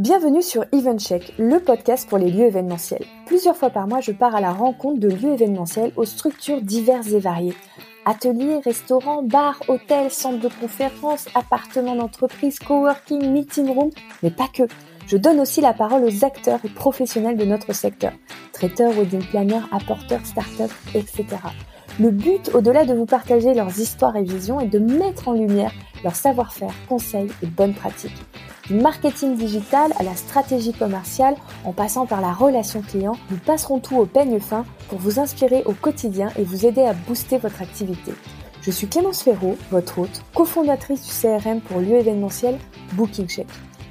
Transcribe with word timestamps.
Bienvenue 0.00 0.40
sur 0.40 0.64
EventCheck, 0.72 1.34
le 1.36 1.60
podcast 1.60 2.08
pour 2.08 2.16
les 2.16 2.30
lieux 2.30 2.46
événementiels. 2.46 3.04
Plusieurs 3.26 3.54
fois 3.54 3.68
par 3.68 3.86
mois, 3.86 4.00
je 4.00 4.12
pars 4.12 4.34
à 4.34 4.40
la 4.40 4.50
rencontre 4.50 4.98
de 4.98 5.08
lieux 5.10 5.34
événementiels 5.34 5.92
aux 5.96 6.06
structures 6.06 6.62
diverses 6.62 7.08
et 7.08 7.18
variées. 7.18 7.52
Ateliers, 8.06 8.60
restaurants, 8.64 9.22
bars, 9.22 9.60
hôtels, 9.68 10.10
centres 10.10 10.40
de 10.40 10.48
conférences, 10.58 11.26
appartements 11.34 11.96
d'entreprise, 11.96 12.58
coworking, 12.60 13.30
meeting 13.30 13.68
room, 13.68 13.90
mais 14.22 14.30
pas 14.30 14.48
que. 14.48 14.62
Je 15.06 15.18
donne 15.18 15.38
aussi 15.38 15.60
la 15.60 15.74
parole 15.74 16.06
aux 16.06 16.24
acteurs 16.24 16.60
et 16.64 16.70
professionnels 16.70 17.36
de 17.36 17.44
notre 17.44 17.74
secteur. 17.74 18.12
Traiteurs, 18.54 18.92
wedding 18.92 19.26
planners, 19.26 19.66
apporteurs, 19.70 20.24
startups, 20.24 20.74
etc. 20.94 21.26
Le 22.00 22.10
but, 22.10 22.50
au-delà 22.54 22.86
de 22.86 22.94
vous 22.94 23.04
partager 23.04 23.52
leurs 23.52 23.78
histoires 23.78 24.16
et 24.16 24.22
visions, 24.22 24.60
est 24.60 24.68
de 24.68 24.78
mettre 24.78 25.28
en 25.28 25.34
lumière 25.34 25.72
leur 26.04 26.14
savoir-faire, 26.14 26.74
conseils 26.88 27.30
et 27.42 27.46
bonnes 27.46 27.74
pratiques. 27.74 28.16
Du 28.66 28.74
marketing 28.74 29.36
digital 29.36 29.92
à 29.98 30.02
la 30.02 30.14
stratégie 30.14 30.72
commerciale, 30.72 31.34
en 31.64 31.72
passant 31.72 32.06
par 32.06 32.20
la 32.20 32.32
relation 32.32 32.82
client, 32.82 33.16
nous 33.30 33.36
passerons 33.36 33.80
tout 33.80 33.96
au 33.96 34.06
peigne 34.06 34.38
fin 34.38 34.64
pour 34.88 34.98
vous 34.98 35.18
inspirer 35.18 35.62
au 35.64 35.72
quotidien 35.72 36.28
et 36.38 36.44
vous 36.44 36.66
aider 36.66 36.82
à 36.82 36.92
booster 36.92 37.38
votre 37.38 37.62
activité. 37.62 38.12
Je 38.62 38.70
suis 38.70 38.86
Clémence 38.86 39.22
Ferraud, 39.22 39.56
votre 39.70 39.98
hôte, 39.98 40.22
cofondatrice 40.34 41.02
du 41.02 41.10
CRM 41.10 41.60
pour 41.60 41.80
lieu 41.80 41.96
événementiel 41.96 42.58
Booking 42.92 43.26
Check. 43.26 43.46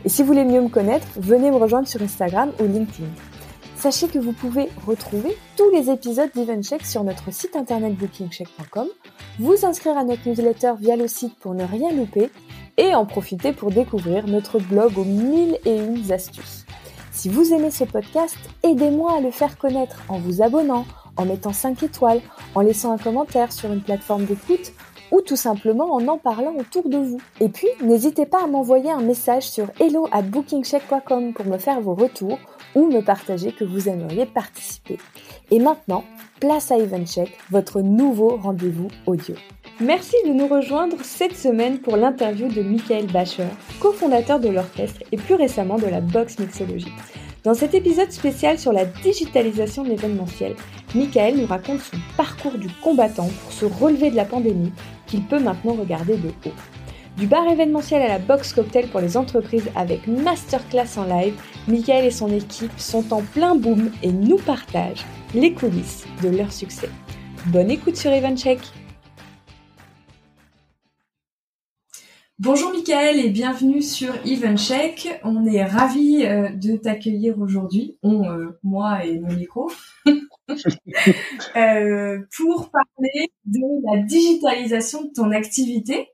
Et 0.05 0.09
si 0.09 0.21
vous 0.21 0.27
voulez 0.27 0.45
mieux 0.45 0.61
me 0.61 0.69
connaître, 0.69 1.07
venez 1.17 1.51
me 1.51 1.57
rejoindre 1.57 1.87
sur 1.87 2.01
Instagram 2.01 2.51
ou 2.59 2.63
LinkedIn. 2.63 3.09
Sachez 3.79 4.09
que 4.09 4.19
vous 4.19 4.33
pouvez 4.33 4.67
retrouver 4.85 5.37
tous 5.55 5.69
les 5.69 5.89
épisodes 5.89 6.29
d'EventCheck 6.35 6.85
sur 6.85 7.05
notre 7.05 7.31
site 7.31 7.55
internet 7.55 7.95
bookingcheck.com, 7.95 8.89
vous 9.39 9.65
inscrire 9.65 9.97
à 9.97 10.03
notre 10.03 10.27
newsletter 10.27 10.73
via 10.81 10.97
le 10.97 11.07
site 11.07 11.33
pour 11.39 11.53
ne 11.53 11.63
rien 11.63 11.93
louper 11.93 12.29
et 12.75 12.93
en 12.93 13.05
profiter 13.05 13.53
pour 13.53 13.71
découvrir 13.71 14.27
notre 14.27 14.59
blog 14.59 14.97
aux 14.97 15.05
mille 15.05 15.57
et 15.63 15.77
une 15.77 16.11
astuces. 16.11 16.65
Si 17.13 17.29
vous 17.29 17.53
aimez 17.53 17.71
ce 17.71 17.85
podcast, 17.85 18.35
aidez-moi 18.63 19.13
à 19.13 19.21
le 19.21 19.31
faire 19.31 19.57
connaître 19.57 20.03
en 20.09 20.19
vous 20.19 20.41
abonnant, 20.41 20.85
en 21.15 21.23
mettant 21.23 21.53
5 21.53 21.81
étoiles, 21.81 22.21
en 22.55 22.59
laissant 22.59 22.91
un 22.91 22.97
commentaire 22.97 23.53
sur 23.53 23.71
une 23.71 23.81
plateforme 23.81 24.25
d'écoute 24.25 24.73
ou 25.11 25.21
tout 25.21 25.37
simplement 25.37 25.93
en 25.93 26.05
en 26.09 26.17
parlant 26.17 26.53
autour 26.57 26.89
de 26.89 26.97
vous. 26.97 27.21
Et 27.39 27.47
puis, 27.47 27.69
n'hésitez 27.81 28.25
pas 28.25 28.43
à 28.43 28.47
m'envoyer 28.47 28.91
un 28.91 29.01
message 29.01 29.49
sur 29.49 29.67
hello 29.79 30.09
at 30.11 30.23
bookingcheck.com 30.23 31.33
pour 31.33 31.45
me 31.45 31.57
faire 31.57 31.79
vos 31.79 31.95
retours 31.95 32.39
ou 32.75 32.87
me 32.87 33.01
partager 33.01 33.51
que 33.51 33.63
vous 33.63 33.89
aimeriez 33.89 34.25
participer. 34.25 34.97
Et 35.51 35.59
maintenant, 35.59 36.03
place 36.39 36.71
à 36.71 36.77
EventCheck, 36.77 37.37
votre 37.49 37.81
nouveau 37.81 38.37
rendez-vous 38.37 38.89
audio. 39.05 39.35
Merci 39.81 40.15
de 40.25 40.33
nous 40.33 40.47
rejoindre 40.47 40.97
cette 41.03 41.37
semaine 41.37 41.79
pour 41.79 41.95
l'interview 41.95 42.49
de 42.49 42.61
Michael 42.61 43.07
Bacher, 43.07 43.47
cofondateur 43.79 44.39
de 44.39 44.49
l'orchestre 44.49 45.01
et 45.11 45.17
plus 45.17 45.35
récemment 45.35 45.77
de 45.77 45.87
la 45.87 46.01
box 46.01 46.37
mixologie. 46.39 46.91
Dans 47.45 47.53
cet 47.53 47.73
épisode 47.73 48.11
spécial 48.11 48.59
sur 48.59 48.73
la 48.73 48.83
digitalisation 48.83 49.83
de 49.83 49.89
l'événementiel, 49.89 50.55
Michael 50.93 51.37
nous 51.37 51.45
raconte 51.45 51.79
son 51.79 51.97
parcours 52.17 52.57
du 52.57 52.67
combattant 52.81 53.29
pour 53.43 53.53
se 53.53 53.65
relever 53.65 54.11
de 54.11 54.17
la 54.17 54.25
pandémie 54.25 54.73
qu'il 55.07 55.23
peut 55.23 55.39
maintenant 55.39 55.73
regarder 55.73 56.17
de 56.17 56.27
haut. 56.27 56.53
Du 57.19 57.27
bar 57.27 57.45
événementiel 57.51 58.01
à 58.01 58.07
la 58.07 58.17
box 58.17 58.53
cocktail 58.53 58.87
pour 58.87 59.01
les 59.01 59.17
entreprises 59.17 59.69
avec 59.75 60.07
masterclass 60.07 60.97
en 60.97 61.03
live, 61.03 61.33
Michael 61.67 62.05
et 62.05 62.11
son 62.11 62.31
équipe 62.31 62.71
sont 62.77 63.11
en 63.11 63.21
plein 63.21 63.55
boom 63.55 63.91
et 64.01 64.13
nous 64.13 64.37
partagent 64.37 65.05
les 65.33 65.51
coulisses 65.51 66.05
de 66.23 66.29
leur 66.29 66.53
succès. 66.53 66.89
Bonne 67.47 67.71
écoute 67.71 67.97
sur 67.97 68.09
EventCheck 68.11 68.59
Bonjour 72.41 72.71
Mickaël 72.71 73.19
et 73.19 73.31
bienvenue 73.31 73.81
sur 73.81 74.15
EventCheck. 74.25 75.19
On 75.25 75.45
est 75.45 75.61
ravis 75.61 76.25
euh, 76.25 76.47
de 76.47 76.77
t'accueillir 76.77 77.37
aujourd'hui, 77.37 77.97
on, 78.01 78.23
euh, 78.29 78.57
moi 78.63 79.03
et 79.03 79.19
mon 79.19 79.33
micro, 79.33 79.69
euh, 81.57 82.19
pour 82.37 82.71
parler 82.71 83.29
de 83.43 83.59
la 83.91 84.01
digitalisation 84.03 85.03
de 85.03 85.09
ton 85.09 85.31
activité, 85.31 86.07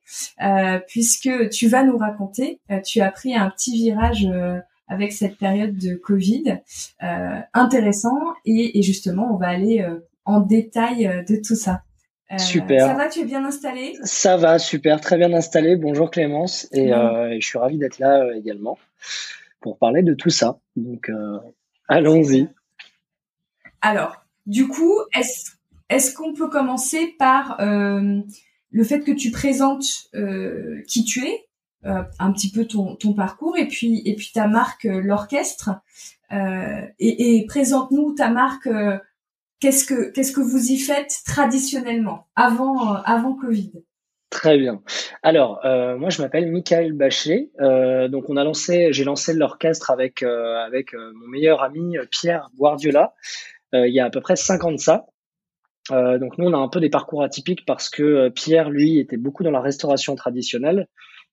puisque 0.88 1.50
tu 1.52 1.68
vas 1.68 1.84
nous 1.84 1.98
raconter, 2.00 2.60
tu 2.84 3.02
as 3.02 3.12
pris 3.12 3.36
un 3.36 3.52
petit 3.52 3.78
virage 3.78 4.28
avec 4.88 5.14
cette 5.14 5.38
période 5.38 5.78
de 5.78 5.94
Covid 5.94 6.58
intéressant 7.54 8.18
et, 8.46 8.82
justement 8.82 9.32
on 9.32 9.38
va 9.38 9.50
aller 9.50 9.86
en 10.26 10.40
détail 10.40 11.24
de 11.30 11.36
tout 11.36 11.56
ça. 11.56 11.84
Euh, 12.32 12.38
super. 12.40 12.88
Ça 12.88 12.94
va, 12.96 13.08
tu 13.08 13.20
es 13.20 13.26
bien 13.26 13.46
installé? 13.46 13.96
Ça 14.04 14.36
va, 14.36 14.58
super, 14.58 15.00
très 15.00 15.18
bien 15.18 15.32
installé. 15.34 15.76
Bonjour 15.76 16.10
Clémence, 16.10 16.68
et, 16.72 16.92
euh, 16.92 17.38
je 17.40 17.46
suis 17.46 17.60
ravi 17.60 17.78
d'être 17.78 18.00
là 18.00 18.24
euh, 18.24 18.34
également 18.34 18.80
pour 19.62 19.78
parler 19.78 20.02
de 20.02 20.16
tout 20.16 20.32
ça. 20.32 20.60
Donc, 20.76 21.12
allons-y. 21.88 22.48
Alors, 23.82 24.26
du 24.46 24.68
coup, 24.68 25.00
est-ce 25.16 25.52
est 25.90 26.14
qu'on 26.16 26.34
peut 26.34 26.50
commencer 26.50 27.16
par 27.20 27.58
le 27.60 28.84
fait 28.84 29.02
que 29.02 29.12
tu 29.12 29.32
présentes 29.32 30.10
qui 30.88 31.04
tu 31.04 31.26
es, 31.26 31.48
un 31.84 32.32
petit 32.32 32.52
peu 32.52 32.66
ton, 32.66 32.96
ton, 32.96 33.14
parcours, 33.14 33.58
et 33.58 33.68
puis 33.68 34.04
et 34.06 34.16
puis 34.16 34.32
ta 34.34 34.48
marque, 34.48 34.84
l'orchestre, 34.84 35.72
et, 36.32 37.38
et 37.38 37.46
présente-nous 37.48 38.14
ta 38.14 38.30
marque 38.30 38.70
Qu'est-ce 39.72 40.32
que 40.32 40.42
vous 40.42 40.72
y 40.72 40.78
faites 40.78 41.22
traditionnellement 41.26 42.28
avant 42.36 42.98
euh, 42.98 43.34
Covid? 43.42 43.72
Très 44.30 44.60
bien. 44.60 44.84
Alors, 45.24 45.66
euh, 45.66 45.98
moi, 45.98 46.10
je 46.10 46.22
m'appelle 46.22 46.52
Michael 46.52 46.94
Bachet. 46.94 47.50
Euh, 47.60 48.08
donc, 48.08 48.30
on 48.30 48.38
a 48.38 48.44
lancé, 48.44 48.90
j'ai 48.92 49.04
lancé 49.04 49.34
l'orchestre 49.34 49.90
avec 49.90 50.22
avec 50.22 50.94
mon 50.94 51.28
meilleur 51.28 51.64
ami 51.64 51.96
Pierre 52.12 52.50
Guardiola 52.58 53.14
il 53.74 53.94
y 53.94 54.00
a 54.00 54.06
à 54.06 54.10
peu 54.10 54.22
près 54.22 54.36
cinq 54.36 54.64
ans 54.64 54.72
de 54.72 54.78
ça. 54.78 55.06
donc, 55.90 56.38
nous, 56.38 56.46
on 56.46 56.54
a 56.54 56.58
un 56.58 56.70
peu 56.70 56.80
des 56.80 56.92
parcours 56.92 57.24
atypiques 57.24 57.66
parce 57.66 57.90
que 57.90 58.30
Pierre, 58.30 58.70
lui, 58.70 59.00
était 59.00 59.18
beaucoup 59.18 59.44
dans 59.44 59.52
la 59.52 59.62
restauration 59.62 60.16
traditionnelle 60.16 60.88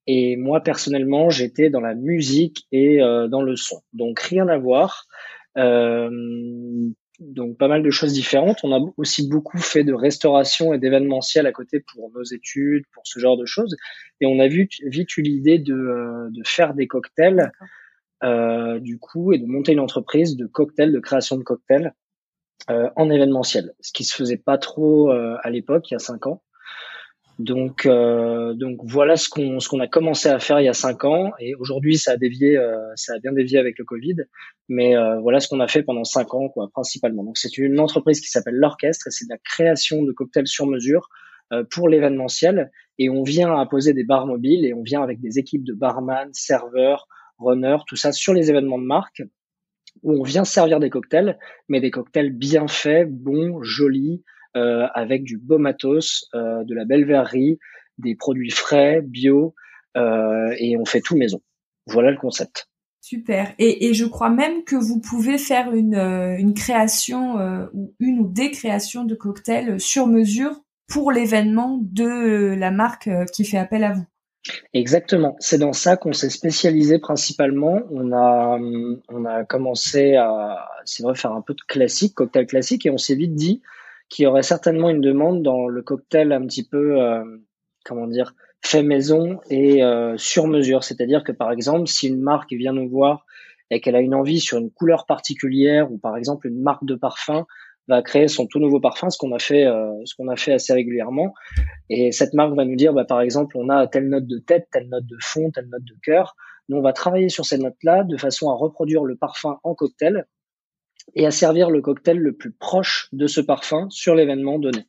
et 0.07 0.37
moi, 0.37 0.61
personnellement, 0.61 1.29
j'étais 1.29 1.69
dans 1.69 1.81
la 1.81 1.95
musique 1.95 2.67
et 2.73 2.99
dans 2.99 3.43
le 3.43 3.57
son. 3.57 3.83
Donc, 3.93 4.21
rien 4.21 4.49
à 4.49 4.57
voir. 4.57 5.07
Euh, 5.59 6.11
donc 7.23 7.57
pas 7.57 7.69
mal 7.69 7.83
de 7.83 7.91
choses 7.91 8.13
différentes. 8.13 8.59
On 8.63 8.73
a 8.73 8.81
aussi 8.97 9.29
beaucoup 9.29 9.59
fait 9.59 9.85
de 9.85 9.93
restauration 9.93 10.73
et 10.73 10.79
d'événementiel 10.79 11.47
à 11.47 11.53
côté 11.53 11.81
pour 11.81 12.11
nos 12.11 12.25
études, 12.25 12.85
pour 12.93 13.03
ce 13.07 13.19
genre 13.19 13.37
de 13.37 13.47
choses. 13.47 13.77
Et 14.21 14.27
on 14.27 14.39
a 14.39 14.49
vu 14.49 14.69
vite 14.85 15.17
eu 15.17 15.23
l'idée 15.23 15.59
de, 15.59 15.75
euh, 15.75 16.29
de, 16.31 16.43
faire 16.45 16.75
des 16.75 16.87
cocktails, 16.87 17.53
euh, 18.25 18.79
du 18.79 18.99
coup, 18.99 19.33
et 19.33 19.39
de 19.39 19.47
monter 19.47 19.73
une 19.73 19.81
entreprise 19.81 20.37
de 20.37 20.47
cocktails, 20.47 20.93
de 20.93 21.01
création 21.01 21.37
de 21.37 21.43
cocktails 21.43 21.93
euh, 22.71 22.89
en 22.95 23.11
événementiel, 23.11 23.73
ce 23.81 23.93
qui 23.93 24.05
se 24.05 24.15
faisait 24.15 24.37
pas 24.37 24.57
trop 24.57 25.11
euh, 25.11 25.37
à 25.43 25.51
l'époque, 25.51 25.91
il 25.91 25.95
y 25.95 25.97
a 25.97 25.99
cinq 25.99 26.27
ans. 26.29 26.43
Donc, 27.39 27.87
euh, 27.87 28.55
donc 28.55 28.79
voilà 28.85 29.17
ce 29.17 29.29
qu'on 29.29 29.59
ce 29.59 29.69
qu'on 29.69 29.81
a 29.81 29.89
commencé 29.89 30.29
à 30.29 30.39
faire 30.39 30.61
il 30.61 30.65
y 30.65 30.69
a 30.69 30.75
cinq 30.75 31.05
ans. 31.05 31.33
Et 31.41 31.55
aujourd'hui 31.55 31.97
ça 31.97 32.13
a 32.13 32.17
dévié, 32.17 32.57
euh, 32.57 32.77
ça 32.95 33.15
a 33.15 33.19
bien 33.19 33.33
dévié 33.33 33.59
avec 33.59 33.79
le 33.79 33.85
Covid, 33.85 34.17
mais 34.69 34.97
euh, 34.97 35.19
voilà 35.21 35.41
ce 35.41 35.49
qu'on 35.49 35.61
a 35.61 35.69
fait 35.69 35.83
pendant 35.83 36.05
cinq 36.05 36.35
ans 36.35 36.49
quoi 36.49 36.69
principalement. 36.73 37.25
Donc 37.25 37.39
c'est 37.39 37.57
une 37.59 37.81
entreprise 37.81 38.21
qui 38.21 38.29
s'appelle 38.29 38.57
l'Orchestre 38.57 39.09
et 39.09 39.11
c'est 39.11 39.25
de 39.25 39.31
la 39.31 39.39
création 39.39 40.03
de 40.03 40.13
cocktails 40.13 40.47
sur 40.47 40.67
mesure 40.67 41.09
euh, 41.53 41.65
pour 41.71 41.89
l'événementiel. 41.89 42.71
Et 42.99 43.09
on 43.09 43.23
vient 43.23 43.55
imposer 43.55 43.95
des 43.95 44.05
bars 44.05 44.27
mobiles 44.27 44.67
et 44.67 44.75
on 44.75 44.83
vient 44.83 45.03
avec 45.03 45.21
des 45.21 45.39
équipes 45.39 45.65
de 45.65 45.73
barman, 45.73 46.29
serveurs, 46.33 47.09
runners, 47.39 47.79
tout 47.87 47.97
ça 47.97 48.13
sur 48.13 48.35
les 48.35 48.51
événements 48.51 48.79
de 48.79 48.85
marque 48.85 49.23
où 50.03 50.21
on 50.21 50.23
vient 50.23 50.45
servir 50.45 50.81
des 50.81 50.91
cocktails, 50.91 51.39
mais 51.69 51.81
des 51.81 51.91
cocktails 51.91 52.31
bien 52.31 52.67
faits, 52.69 53.11
bons, 53.11 53.63
jolis, 53.63 54.23
euh, 54.57 54.87
avec 54.95 55.25
du 55.25 55.39
beau 55.39 55.59
matos, 55.59 56.29
euh, 56.35 56.63
de 56.65 56.75
la 56.75 56.85
belle 56.85 57.05
verrerie, 57.05 57.59
des 57.99 58.15
produits 58.15 58.51
frais, 58.51 59.01
bio, 59.03 59.55
euh, 59.97 60.55
et 60.59 60.77
on 60.77 60.85
fait 60.85 61.01
tout 61.01 61.17
maison. 61.17 61.41
Voilà 61.87 62.11
le 62.11 62.19
concept. 62.19 62.69
Super. 63.01 63.55
Et, 63.59 63.87
et, 63.89 63.95
je 63.95 64.05
crois 64.05 64.31
même 64.31 64.63
que 64.65 64.77
vous 64.77 65.01
pouvez 65.01 65.37
faire 65.37 65.75
une, 65.75 65.97
une 65.97 66.55
création 66.55 67.69
ou 67.73 67.95
une 67.99 68.21
ou 68.21 68.29
des 68.29 68.53
créations 68.53 69.05
de 69.05 69.17
cocktails 69.17 69.81
sur 69.81 70.07
mesure 70.07 70.61
pour 70.87 71.11
l'événement 71.11 71.81
de 71.83 72.55
la 72.55 72.71
marque 72.71 73.11
qui 73.33 73.45
fait 73.45 73.59
appel 73.59 73.83
à 73.83 73.93
vous. 73.95 74.05
Exactement. 74.73 75.37
C'est 75.39 75.59
dans 75.59 75.73
ça 75.73 75.97
qu'on 75.97 76.13
s'est 76.13 76.31
spécialisé 76.31 76.99
principalement. 76.99 77.81
On 77.91 78.13
a, 78.13 78.59
on 79.09 79.25
a 79.25 79.45
commencé 79.45 80.17
à, 80.17 80.69
c'est 80.85 81.03
vrai, 81.03 81.15
faire 81.15 81.33
un 81.33 81.43
peu 81.43 81.55
de 81.55 81.63
classique, 81.67 82.15
cocktail 82.15 82.47
classique, 82.47 82.87
et 82.87 82.91
on 82.91 82.99
s'est 82.99 83.15
vite 83.15 83.35
dit, 83.35 83.63
qui 84.13 84.27
aurait 84.27 84.43
certainement 84.43 84.91
une 84.91 85.01
demande 85.01 85.43
dans 85.43 85.69
le 85.69 85.83
cocktail 85.83 86.33
un 86.33 86.43
petit 86.43 86.69
peu, 86.69 87.01
euh, 87.01 87.25
comment 87.83 88.07
dire, 88.07 88.35
fait 88.61 88.83
maison 88.83 89.41
et 89.49 89.83
euh, 89.83 90.19
sur 90.19 90.47
mesure. 90.47 90.85
C'est-à-dire 90.85 91.25
que 91.25 91.33
par 91.33 91.51
exemple, 91.51 91.87
si 91.89 92.09
une 92.09 92.21
marque 92.21 92.53
vient 92.53 92.75
nous 92.75 92.91
voir 92.91 93.25
et 93.71 93.81
qu'elle 93.81 93.97
a 93.97 94.01
une 94.01 94.15
envie 94.15 94.39
sur 94.39 94.59
une 94.59 94.71
couleur 94.71 95.07
particulière, 95.07 95.91
ou 95.91 95.97
par 95.97 96.19
exemple 96.19 96.47
une 96.47 96.61
marque 96.61 96.85
de 96.85 96.95
parfum 96.95 97.47
va 97.89 98.03
créer 98.03 98.29
son 98.29 98.47
tout 98.47 98.59
nouveau 98.59 98.81
parfum, 98.81 99.09
ce 99.09 99.17
qu'on 99.17 99.33
a 99.33 99.39
fait, 99.39 99.65
euh, 99.65 99.91
ce 100.05 100.15
qu'on 100.15 100.29
a 100.29 100.37
fait 100.37 100.53
assez 100.53 100.75
régulièrement. 100.75 101.33
Et 101.89 102.13
cette 102.13 102.35
marque 102.35 102.55
va 102.55 102.67
nous 102.67 102.77
dire, 102.77 102.93
bah, 102.93 103.07
par 103.07 103.23
exemple, 103.23 103.57
on 103.57 103.71
a 103.71 103.87
telle 103.87 104.11
note 104.11 104.27
de 104.27 104.39
tête, 104.39 104.69
telle 104.71 104.91
note 104.91 105.07
de 105.07 105.17
fond, 105.23 105.51
telle 105.51 105.71
note 105.71 105.85
de 105.85 105.97
cœur. 106.05 106.37
Nous, 106.69 106.77
on 106.77 106.83
va 106.83 106.93
travailler 106.93 107.31
sur 107.31 107.47
ces 107.47 107.57
notes-là 107.57 108.05
de 108.05 108.19
façon 108.19 108.51
à 108.51 108.55
reproduire 108.55 109.05
le 109.05 109.17
parfum 109.17 109.59
en 109.65 109.75
cocktail 109.75 110.27
et 111.15 111.27
à 111.27 111.31
servir 111.31 111.71
le 111.71 111.81
cocktail 111.81 112.19
le 112.19 112.33
plus 112.33 112.53
proche 112.53 113.09
de 113.13 113.27
ce 113.27 113.41
parfum 113.41 113.89
sur 113.91 114.15
l'événement 114.15 114.59
donné. 114.59 114.87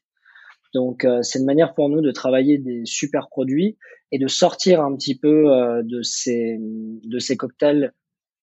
Donc 0.74 1.06
euh, 1.06 1.22
c'est 1.22 1.40
une 1.40 1.46
manière 1.46 1.74
pour 1.74 1.90
nous 1.90 2.02
de 2.02 2.12
travailler 2.12 2.58
des 2.58 2.82
super 2.86 3.30
produits 3.30 3.78
et 4.12 4.18
de 4.18 4.28
sortir 4.28 4.82
un 4.82 4.96
petit 4.96 5.18
peu 5.18 5.52
euh, 5.52 5.84
de 5.84 6.02
ces 6.02 6.58
de 6.60 7.20
ces 7.20 7.38
cocktails 7.38 7.94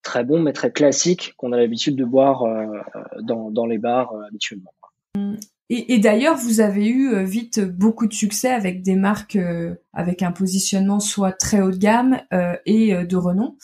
très 0.02 0.24
bons 0.24 0.40
mais 0.40 0.52
très 0.52 0.70
classiques 0.70 1.34
qu'on 1.36 1.52
a 1.52 1.56
l'habitude 1.56 1.96
de 1.96 2.04
boire 2.04 2.44
euh, 2.44 2.66
dans, 3.22 3.50
dans 3.50 3.66
les 3.66 3.78
bars 3.78 4.12
habituellement. 4.28 4.72
Et, 5.72 5.98
d'ailleurs, 5.98 6.36
vous 6.36 6.60
avez 6.60 6.88
eu 6.88 7.24
vite 7.24 7.60
beaucoup 7.60 8.08
de 8.08 8.12
succès 8.12 8.48
avec 8.48 8.82
des 8.82 8.96
marques 8.96 9.38
avec 9.92 10.20
un 10.22 10.32
positionnement 10.32 10.98
soit 10.98 11.30
très 11.30 11.60
haut 11.60 11.70
de 11.70 11.76
gamme 11.76 12.20
et 12.66 12.92
de 12.92 13.16
renom. 13.16 13.56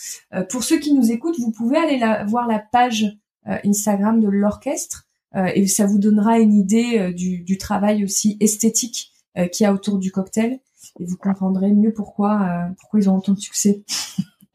pour 0.48 0.62
ceux 0.62 0.78
qui 0.78 0.94
nous 0.94 1.10
écoutent, 1.10 1.40
vous 1.40 1.50
pouvez 1.50 1.78
aller 1.78 1.98
voir 2.28 2.46
la 2.46 2.60
page 2.60 3.06
Instagram 3.64 4.20
de 4.20 4.28
l'orchestre 4.28 5.06
euh, 5.36 5.50
et 5.54 5.66
ça 5.66 5.86
vous 5.86 5.98
donnera 5.98 6.38
une 6.38 6.54
idée 6.54 6.98
euh, 6.98 7.12
du, 7.12 7.58
travail 7.58 8.04
aussi 8.04 8.36
esthétique 8.40 9.12
euh, 9.36 9.48
qu'il 9.48 9.64
y 9.64 9.66
a 9.66 9.72
autour 9.72 9.98
du 9.98 10.10
cocktail 10.10 10.60
et 11.00 11.04
vous 11.04 11.16
comprendrez 11.16 11.72
mieux 11.72 11.92
pourquoi 11.92 12.68
pourquoi 12.78 13.00
ils 13.00 13.10
ont 13.10 13.16
autant 13.16 13.32
de 13.32 13.40
succès. 13.40 13.82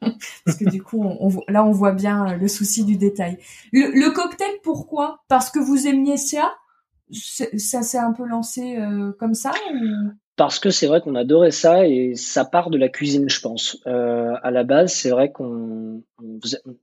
Parce 0.44 0.58
que 0.58 0.68
du 0.68 0.82
coup, 0.82 1.04
on, 1.04 1.30
là, 1.46 1.64
on 1.64 1.70
voit 1.70 1.92
bien 1.92 2.36
le 2.36 2.48
souci 2.48 2.84
du 2.84 2.96
détail. 2.96 3.38
Le, 3.72 4.10
cocktail, 4.10 4.50
pourquoi? 4.64 5.20
Parce 5.28 5.50
que 5.50 5.60
vous 5.60 5.86
aimiez 5.86 6.16
ça? 6.16 6.52
Ça 7.12 7.82
s'est 7.82 7.98
un 7.98 8.12
peu 8.12 8.26
lancé 8.26 8.78
comme 9.20 9.34
ça 9.34 9.52
Parce 10.34 10.58
que 10.58 10.70
c'est 10.70 10.88
vrai 10.88 11.00
qu'on 11.02 11.14
adorait 11.14 11.52
ça 11.52 11.86
et 11.86 12.16
ça 12.16 12.44
part 12.44 12.70
de 12.70 12.78
la 12.78 12.88
cuisine, 12.88 13.28
je 13.28 13.40
pense. 13.40 13.78
Euh, 13.86 14.32
à 14.42 14.50
la 14.50 14.64
base, 14.64 14.92
c'est 14.92 15.10
vrai 15.10 15.30
qu'on 15.30 16.02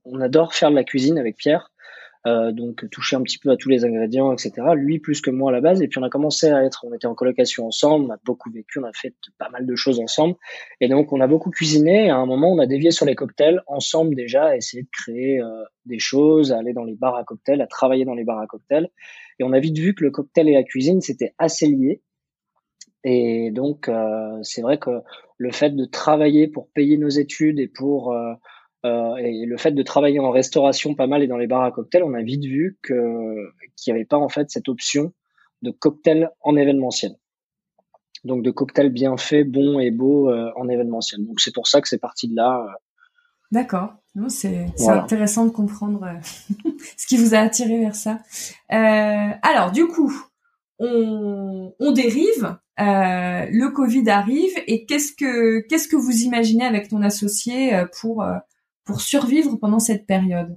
on, 0.06 0.20
adore 0.20 0.54
faire 0.54 0.70
de 0.70 0.76
la 0.76 0.84
cuisine 0.84 1.18
avec 1.18 1.36
Pierre. 1.36 1.70
Euh, 2.26 2.52
donc 2.52 2.88
toucher 2.90 3.16
un 3.16 3.22
petit 3.22 3.38
peu 3.38 3.48
à 3.50 3.56
tous 3.56 3.70
les 3.70 3.86
ingrédients, 3.86 4.30
etc. 4.32 4.52
Lui 4.74 4.98
plus 4.98 5.22
que 5.22 5.30
moi 5.30 5.50
à 5.50 5.52
la 5.52 5.62
base. 5.62 5.80
Et 5.80 5.88
puis 5.88 5.98
on 5.98 6.02
a 6.02 6.10
commencé 6.10 6.50
à 6.50 6.62
être, 6.64 6.84
on 6.86 6.92
était 6.92 7.06
en 7.06 7.14
colocation 7.14 7.66
ensemble, 7.66 8.06
on 8.06 8.10
a 8.10 8.18
beaucoup 8.24 8.50
vécu, 8.50 8.78
on 8.78 8.84
a 8.84 8.92
fait 8.92 9.14
pas 9.38 9.48
mal 9.48 9.64
de 9.64 9.74
choses 9.74 10.00
ensemble. 10.00 10.36
Et 10.80 10.88
donc 10.88 11.12
on 11.12 11.20
a 11.20 11.26
beaucoup 11.26 11.50
cuisiné. 11.50 12.10
À 12.10 12.16
un 12.16 12.26
moment, 12.26 12.52
on 12.52 12.58
a 12.58 12.66
dévié 12.66 12.90
sur 12.90 13.06
les 13.06 13.14
cocktails 13.14 13.62
ensemble 13.66 14.14
déjà, 14.14 14.48
à 14.48 14.56
essayer 14.56 14.82
de 14.82 14.88
créer 14.92 15.40
euh, 15.40 15.64
des 15.86 15.98
choses, 15.98 16.52
à 16.52 16.58
aller 16.58 16.74
dans 16.74 16.84
les 16.84 16.94
bars 16.94 17.16
à 17.16 17.24
cocktails, 17.24 17.62
à 17.62 17.66
travailler 17.66 18.04
dans 18.04 18.14
les 18.14 18.24
bars 18.24 18.38
à 18.38 18.46
cocktails. 18.46 18.90
Et 19.38 19.44
on 19.44 19.52
a 19.52 19.60
vite 19.60 19.78
vu 19.78 19.94
que 19.94 20.04
le 20.04 20.10
cocktail 20.10 20.48
et 20.50 20.54
la 20.54 20.62
cuisine 20.62 21.00
c'était 21.00 21.34
assez 21.38 21.66
lié. 21.66 22.02
Et 23.02 23.50
donc 23.50 23.88
euh, 23.88 24.38
c'est 24.42 24.60
vrai 24.60 24.78
que 24.78 24.90
le 25.38 25.52
fait 25.52 25.70
de 25.70 25.86
travailler 25.86 26.48
pour 26.48 26.68
payer 26.68 26.98
nos 26.98 27.08
études 27.08 27.58
et 27.60 27.66
pour 27.66 28.14
euh, 28.86 29.16
et 29.16 29.44
le 29.44 29.56
fait 29.58 29.72
de 29.72 29.82
travailler 29.82 30.20
en 30.20 30.30
restauration 30.30 30.94
pas 30.94 31.06
mal 31.06 31.22
et 31.22 31.26
dans 31.26 31.36
les 31.36 31.46
bars 31.46 31.62
à 31.62 31.70
cocktails, 31.70 32.02
on 32.02 32.14
a 32.14 32.22
vite 32.22 32.44
vu 32.44 32.78
que 32.82 33.52
qu'il 33.76 33.92
n'y 33.92 33.98
avait 33.98 34.06
pas 34.06 34.16
en 34.16 34.28
fait 34.28 34.50
cette 34.50 34.68
option 34.68 35.12
de 35.62 35.70
cocktail 35.70 36.30
en 36.40 36.56
événementiel. 36.56 37.16
Donc 38.24 38.42
de 38.42 38.50
cocktail 38.50 38.90
bien 38.90 39.16
fait, 39.16 39.44
bon 39.44 39.78
et 39.80 39.90
beau 39.90 40.30
euh, 40.30 40.50
en 40.56 40.68
événementiel. 40.68 41.26
Donc 41.26 41.40
c'est 41.40 41.52
pour 41.52 41.66
ça 41.66 41.80
que 41.80 41.88
c'est 41.88 41.98
parti 41.98 42.28
de 42.28 42.36
là. 42.36 42.64
Euh. 42.64 42.72
D'accord. 43.50 43.94
C'est 44.28 44.66
intéressant 44.88 45.44
de 45.44 45.50
comprendre 45.50 46.06
ce 46.96 47.06
qui 47.06 47.16
vous 47.16 47.34
a 47.34 47.38
attiré 47.38 47.78
vers 47.78 47.94
ça. 47.94 48.20
alors 48.68 49.72
du 49.72 49.86
coup, 49.86 50.12
on, 50.78 51.74
on 51.78 51.92
dérive. 51.92 52.56
le 52.78 53.68
Covid 53.68 54.08
arrive 54.08 54.52
et 54.66 54.86
qu'est-ce 54.86 55.12
que 55.12 55.60
qu'est-ce 55.68 55.86
que 55.86 55.96
vous 55.96 56.22
imaginez 56.22 56.64
avec 56.64 56.88
ton 56.88 57.02
associé 57.02 57.72
pour 58.00 58.24
pour 58.90 59.00
survivre 59.00 59.56
pendant 59.56 59.78
cette 59.78 60.04
période? 60.04 60.56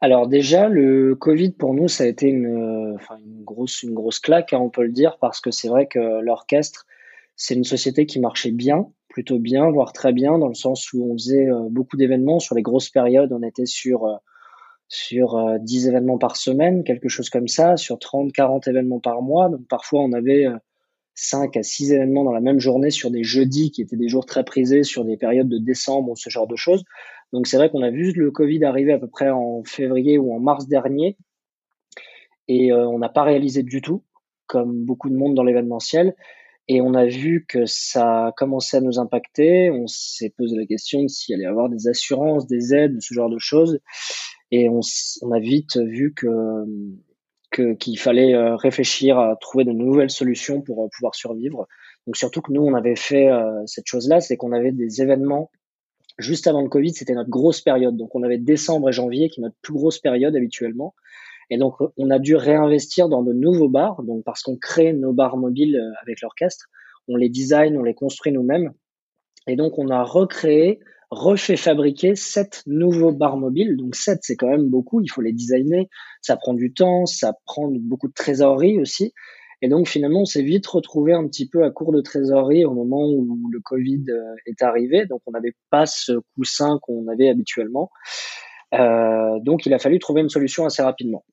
Alors 0.00 0.26
déjà, 0.26 0.68
le 0.68 1.14
Covid 1.14 1.52
pour 1.52 1.72
nous, 1.72 1.86
ça 1.86 2.02
a 2.02 2.08
été 2.08 2.26
une, 2.26 2.98
grosse, 3.44 3.84
une 3.84 3.94
grosse 3.94 4.18
claque, 4.18 4.52
hein, 4.52 4.58
on 4.58 4.68
peut 4.68 4.82
le 4.82 4.90
dire, 4.90 5.18
parce 5.20 5.40
que 5.40 5.52
c'est 5.52 5.68
vrai 5.68 5.86
que 5.86 6.20
l'orchestre, 6.20 6.84
c'est 7.36 7.54
une 7.54 7.62
société 7.62 8.06
qui 8.06 8.18
marchait 8.18 8.50
bien, 8.50 8.88
plutôt 9.08 9.38
bien, 9.38 9.70
voire 9.70 9.92
très 9.92 10.12
bien, 10.12 10.36
dans 10.36 10.48
le 10.48 10.54
sens 10.54 10.92
où 10.92 11.12
on 11.12 11.12
faisait 11.12 11.48
euh, 11.48 11.68
beaucoup 11.70 11.96
d'événements. 11.96 12.40
Sur 12.40 12.56
les 12.56 12.62
grosses 12.62 12.90
périodes, 12.90 13.32
on 13.32 13.44
était 13.44 13.66
sur, 13.66 14.06
euh, 14.06 14.16
sur 14.88 15.40
10 15.60 15.86
euh, 15.86 15.90
événements 15.90 16.18
par 16.18 16.36
semaine, 16.36 16.82
quelque 16.82 17.08
chose 17.08 17.30
comme 17.30 17.46
ça, 17.46 17.76
sur 17.76 18.00
30, 18.00 18.32
40 18.32 18.66
événements 18.66 18.98
par 18.98 19.22
mois. 19.22 19.48
Donc 19.48 19.68
parfois, 19.68 20.00
on 20.00 20.12
avait 20.12 20.48
5 21.14 21.56
à 21.56 21.62
6 21.62 21.92
événements 21.92 22.24
dans 22.24 22.32
la 22.32 22.40
même 22.40 22.60
journée 22.60 22.90
sur 22.90 23.10
des 23.10 23.22
jeudis 23.22 23.70
qui 23.70 23.82
étaient 23.82 23.96
des 23.96 24.08
jours 24.08 24.26
très 24.26 24.44
prisés 24.44 24.82
sur 24.82 25.04
des 25.04 25.16
périodes 25.16 25.48
de 25.48 25.58
décembre 25.58 26.10
ou 26.10 26.16
ce 26.16 26.30
genre 26.30 26.46
de 26.46 26.56
choses. 26.56 26.84
Donc 27.32 27.46
c'est 27.46 27.56
vrai 27.56 27.70
qu'on 27.70 27.82
a 27.82 27.90
vu 27.90 28.12
le 28.12 28.30
Covid 28.30 28.64
arriver 28.64 28.92
à 28.92 28.98
peu 28.98 29.08
près 29.08 29.30
en 29.30 29.62
février 29.64 30.18
ou 30.18 30.34
en 30.34 30.40
mars 30.40 30.68
dernier 30.68 31.16
et 32.48 32.72
euh, 32.72 32.86
on 32.86 32.98
n'a 32.98 33.08
pas 33.08 33.22
réalisé 33.22 33.62
du 33.62 33.80
tout, 33.80 34.02
comme 34.46 34.84
beaucoup 34.84 35.08
de 35.08 35.16
monde 35.16 35.34
dans 35.34 35.44
l'événementiel. 35.44 36.14
Et 36.68 36.80
on 36.80 36.94
a 36.94 37.06
vu 37.06 37.44
que 37.48 37.66
ça 37.66 38.26
a 38.26 38.32
commencé 38.32 38.76
à 38.76 38.80
nous 38.80 38.98
impacter. 38.98 39.70
On 39.70 39.86
s'est 39.86 40.32
posé 40.36 40.56
la 40.56 40.66
question 40.66 41.02
de 41.02 41.08
s'il 41.08 41.34
allait 41.34 41.44
y 41.44 41.46
avoir 41.46 41.68
des 41.68 41.88
assurances, 41.88 42.46
des 42.46 42.74
aides, 42.74 43.00
ce 43.00 43.14
genre 43.14 43.30
de 43.30 43.38
choses. 43.38 43.80
Et 44.50 44.68
on 44.68 45.32
a 45.32 45.40
vite 45.40 45.78
vu 45.78 46.14
que 46.14 46.26
qu'il 47.52 47.98
fallait 47.98 48.34
euh, 48.34 48.56
réfléchir 48.56 49.18
à 49.18 49.36
trouver 49.36 49.64
de 49.64 49.72
nouvelles 49.72 50.10
solutions 50.10 50.60
pour 50.60 50.84
euh, 50.84 50.88
pouvoir 50.94 51.14
survivre. 51.14 51.66
Donc 52.06 52.16
surtout 52.16 52.40
que 52.40 52.52
nous, 52.52 52.62
on 52.62 52.74
avait 52.74 52.96
fait 52.96 53.28
euh, 53.28 53.62
cette 53.66 53.86
chose-là, 53.86 54.20
c'est 54.20 54.36
qu'on 54.36 54.52
avait 54.52 54.72
des 54.72 55.02
événements 55.02 55.50
juste 56.18 56.46
avant 56.46 56.60
le 56.60 56.68
Covid, 56.68 56.92
c'était 56.92 57.14
notre 57.14 57.30
grosse 57.30 57.60
période. 57.60 57.96
Donc 57.96 58.14
on 58.14 58.22
avait 58.22 58.38
décembre 58.38 58.90
et 58.90 58.92
janvier 58.92 59.28
qui 59.28 59.40
est 59.40 59.44
notre 59.44 59.56
plus 59.62 59.72
grosse 59.72 59.98
période 59.98 60.36
habituellement. 60.36 60.94
Et 61.50 61.58
donc 61.58 61.76
on 61.96 62.10
a 62.10 62.18
dû 62.18 62.36
réinvestir 62.36 63.08
dans 63.08 63.22
de 63.22 63.32
nouveaux 63.32 63.68
bars, 63.68 64.02
donc 64.02 64.24
parce 64.24 64.42
qu'on 64.42 64.56
crée 64.56 64.92
nos 64.92 65.12
bars 65.12 65.36
mobiles 65.36 65.80
avec 66.02 66.20
l'orchestre, 66.20 66.66
on 67.08 67.16
les 67.16 67.28
design, 67.28 67.76
on 67.76 67.82
les 67.82 67.94
construit 67.94 68.32
nous-mêmes. 68.32 68.72
Et 69.46 69.56
donc 69.56 69.78
on 69.78 69.88
a 69.88 70.02
recréé 70.02 70.80
refait 71.12 71.58
fabriquer 71.58 72.14
sept 72.16 72.62
nouveaux 72.66 73.12
bars 73.12 73.36
mobiles. 73.36 73.76
Donc 73.76 73.94
sept, 73.94 74.20
c'est 74.22 74.34
quand 74.34 74.48
même 74.48 74.70
beaucoup. 74.70 75.02
Il 75.02 75.08
faut 75.08 75.20
les 75.20 75.34
designer. 75.34 75.86
Ça 76.22 76.36
prend 76.36 76.54
du 76.54 76.72
temps, 76.72 77.04
ça 77.04 77.34
prend 77.44 77.70
beaucoup 77.70 78.08
de 78.08 78.14
trésorerie 78.14 78.80
aussi. 78.80 79.12
Et 79.60 79.68
donc 79.68 79.88
finalement, 79.88 80.22
on 80.22 80.24
s'est 80.24 80.42
vite 80.42 80.66
retrouvé 80.66 81.12
un 81.12 81.26
petit 81.28 81.46
peu 81.48 81.64
à 81.64 81.70
court 81.70 81.92
de 81.92 82.00
trésorerie 82.00 82.64
au 82.64 82.72
moment 82.72 83.06
où 83.06 83.48
le 83.52 83.60
Covid 83.60 84.04
euh, 84.08 84.34
est 84.46 84.62
arrivé. 84.62 85.04
Donc 85.04 85.20
on 85.26 85.32
n'avait 85.32 85.54
pas 85.70 85.84
ce 85.84 86.12
coussin 86.34 86.78
qu'on 86.80 87.06
avait 87.08 87.28
habituellement. 87.28 87.90
Euh, 88.74 89.38
donc 89.40 89.66
il 89.66 89.74
a 89.74 89.78
fallu 89.78 89.98
trouver 89.98 90.22
une 90.22 90.30
solution 90.30 90.64
assez 90.64 90.82
rapidement. 90.82 91.24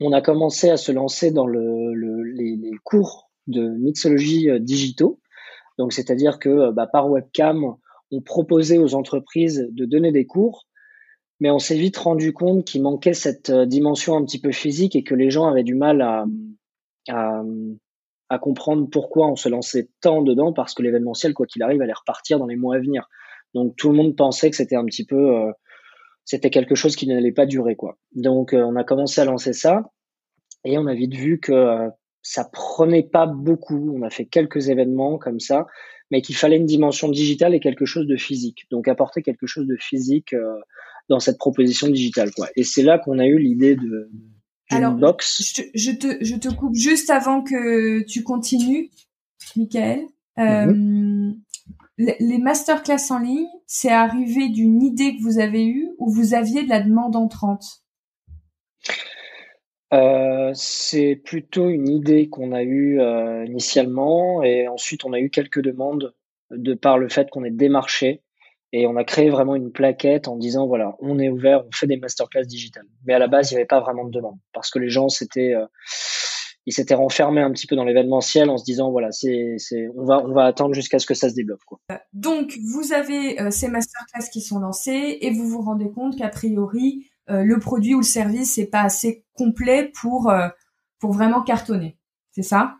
On 0.00 0.12
a 0.12 0.22
commencé 0.22 0.70
à 0.70 0.76
se 0.76 0.92
lancer 0.92 1.32
dans 1.32 1.46
le, 1.46 1.92
les, 2.32 2.56
les, 2.56 2.76
cours 2.84 3.28
de 3.48 3.68
mixologie 3.68 4.48
euh, 4.48 4.60
digitaux. 4.60 5.20
Donc 5.78 5.92
c'est-à-dire 5.92 6.38
que 6.38 6.70
bah, 6.70 6.86
par 6.86 7.10
webcam, 7.10 7.74
on 8.10 8.20
proposait 8.20 8.78
aux 8.78 8.94
entreprises 8.94 9.68
de 9.70 9.84
donner 9.84 10.12
des 10.12 10.26
cours, 10.26 10.66
mais 11.40 11.50
on 11.50 11.58
s'est 11.58 11.76
vite 11.76 11.96
rendu 11.96 12.32
compte 12.32 12.66
qu'il 12.66 12.82
manquait 12.82 13.14
cette 13.14 13.50
euh, 13.50 13.66
dimension 13.66 14.16
un 14.16 14.24
petit 14.24 14.40
peu 14.40 14.52
physique 14.52 14.94
et 14.94 15.02
que 15.02 15.14
les 15.14 15.30
gens 15.30 15.48
avaient 15.48 15.64
du 15.64 15.74
mal 15.74 16.02
à, 16.02 16.24
comprendre 18.40 18.88
pourquoi 18.88 19.28
on 19.28 19.36
se 19.36 19.48
lançait 19.48 19.88
tant 20.00 20.22
dedans, 20.22 20.52
parce 20.52 20.74
que 20.74 20.82
l'événementiel, 20.82 21.34
quoi 21.34 21.46
qu'il 21.46 21.62
arrive, 21.62 21.82
allait 21.82 21.92
repartir 21.92 22.38
dans 22.38 22.46
les 22.46 22.56
mois 22.56 22.76
à 22.76 22.78
venir. 22.78 23.08
Donc 23.54 23.74
tout 23.76 23.90
le 23.90 23.96
monde 23.96 24.16
pensait 24.16 24.50
que 24.50 24.56
c'était 24.56 24.76
un 24.76 24.84
petit 24.84 25.04
peu, 25.04 25.36
euh, 25.36 25.50
c'était 26.24 26.50
quelque 26.50 26.74
chose 26.74 26.94
qui 26.94 27.08
n'allait 27.08 27.32
pas 27.32 27.46
durer, 27.46 27.74
quoi. 27.74 27.96
Donc 28.14 28.54
euh, 28.54 28.62
on 28.62 28.76
a 28.76 28.84
commencé 28.84 29.20
à 29.20 29.24
lancer 29.24 29.52
ça 29.52 29.90
et 30.64 30.78
on 30.78 30.86
a 30.86 30.94
vite 30.94 31.14
vu 31.14 31.40
que 31.40 31.90
ça 32.22 32.48
prenait 32.52 33.02
pas 33.02 33.26
beaucoup. 33.26 33.94
On 33.96 34.02
a 34.02 34.10
fait 34.10 34.26
quelques 34.26 34.68
événements 34.68 35.18
comme 35.18 35.40
ça, 35.40 35.66
mais 36.10 36.22
qu'il 36.22 36.36
fallait 36.36 36.56
une 36.56 36.66
dimension 36.66 37.08
digitale 37.08 37.54
et 37.54 37.60
quelque 37.60 37.84
chose 37.84 38.06
de 38.06 38.16
physique. 38.16 38.66
Donc 38.70 38.88
apporter 38.88 39.22
quelque 39.22 39.46
chose 39.46 39.66
de 39.66 39.76
physique 39.76 40.32
euh, 40.32 40.58
dans 41.08 41.20
cette 41.20 41.38
proposition 41.38 41.88
digitale, 41.88 42.30
quoi. 42.32 42.48
Et 42.56 42.64
c'est 42.64 42.82
là 42.82 42.98
qu'on 42.98 43.18
a 43.18 43.26
eu 43.26 43.38
l'idée 43.38 43.76
de 43.76 44.10
Alors, 44.70 44.94
box. 44.94 45.42
Je 45.42 45.62
te, 45.62 45.68
je 45.74 45.90
te, 45.90 46.24
je 46.24 46.36
te 46.36 46.48
coupe 46.48 46.74
juste 46.74 47.10
avant 47.10 47.42
que 47.42 48.02
tu 48.04 48.22
continues, 48.22 48.90
Michael. 49.56 50.06
Euh, 50.38 50.66
mhm. 50.66 51.40
Les 51.98 52.38
masterclass 52.38 53.10
en 53.10 53.18
ligne, 53.18 53.46
c'est 53.66 53.90
arrivé 53.90 54.48
d'une 54.48 54.82
idée 54.82 55.16
que 55.16 55.22
vous 55.22 55.38
avez 55.38 55.66
eue 55.66 55.90
ou 55.98 56.10
vous 56.10 56.32
aviez 56.32 56.62
de 56.62 56.68
la 56.70 56.80
demande 56.80 57.14
entrante? 57.14 57.82
Euh, 59.92 60.52
c'est 60.54 61.16
plutôt 61.16 61.68
une 61.68 61.88
idée 61.88 62.28
qu'on 62.28 62.52
a 62.52 62.62
eue 62.62 63.00
euh, 63.00 63.44
initialement 63.44 64.42
et 64.42 64.68
ensuite 64.68 65.04
on 65.04 65.12
a 65.12 65.18
eu 65.18 65.30
quelques 65.30 65.60
demandes 65.60 66.14
de 66.50 66.74
par 66.74 66.96
le 66.98 67.08
fait 67.08 67.28
qu'on 67.30 67.44
est 67.44 67.50
démarché 67.50 68.22
et 68.72 68.86
on 68.86 68.94
a 68.96 69.02
créé 69.02 69.30
vraiment 69.30 69.56
une 69.56 69.72
plaquette 69.72 70.28
en 70.28 70.36
disant 70.36 70.68
voilà 70.68 70.96
on 71.00 71.18
est 71.18 71.28
ouvert 71.28 71.64
on 71.66 71.72
fait 71.72 71.88
des 71.88 71.96
masterclass 71.96 72.44
digitales 72.44 72.86
mais 73.04 73.14
à 73.14 73.18
la 73.18 73.26
base 73.26 73.50
il 73.50 73.54
n'y 73.54 73.58
avait 73.58 73.66
pas 73.66 73.80
vraiment 73.80 74.04
de 74.04 74.12
demande 74.12 74.38
parce 74.52 74.70
que 74.70 74.78
les 74.78 74.90
gens 74.90 75.08
c'était 75.08 75.54
euh, 75.54 75.66
il 76.66 76.72
s'était 76.72 76.94
renfermé 76.94 77.40
un 77.40 77.50
petit 77.50 77.66
peu 77.66 77.74
dans 77.74 77.84
l'événementiel 77.84 78.50
en 78.50 78.56
se 78.56 78.64
disant 78.64 78.90
voilà, 78.90 79.10
c'est, 79.12 79.56
c'est, 79.58 79.88
on 79.96 80.04
va, 80.04 80.22
on 80.24 80.32
va 80.32 80.44
attendre 80.44 80.74
jusqu'à 80.74 80.98
ce 80.98 81.06
que 81.06 81.14
ça 81.14 81.28
se 81.28 81.34
débloque. 81.34 81.64
Quoi. 81.66 81.80
Donc, 82.12 82.52
vous 82.62 82.92
avez 82.92 83.40
euh, 83.40 83.50
ces 83.50 83.68
masterclass 83.68 84.28
qui 84.32 84.40
sont 84.40 84.58
lancés 84.58 85.18
et 85.20 85.30
vous 85.30 85.48
vous 85.48 85.62
rendez 85.62 85.90
compte 85.90 86.16
qu'a 86.16 86.28
priori, 86.28 87.06
euh, 87.06 87.09
le 87.30 87.58
produit 87.58 87.94
ou 87.94 87.98
le 87.98 88.04
service 88.04 88.58
n'est 88.58 88.66
pas 88.66 88.82
assez 88.82 89.24
complet 89.36 89.90
pour 90.00 90.30
euh, 90.30 90.48
pour 90.98 91.12
vraiment 91.12 91.42
cartonner. 91.42 91.96
C'est 92.32 92.42
ça? 92.42 92.74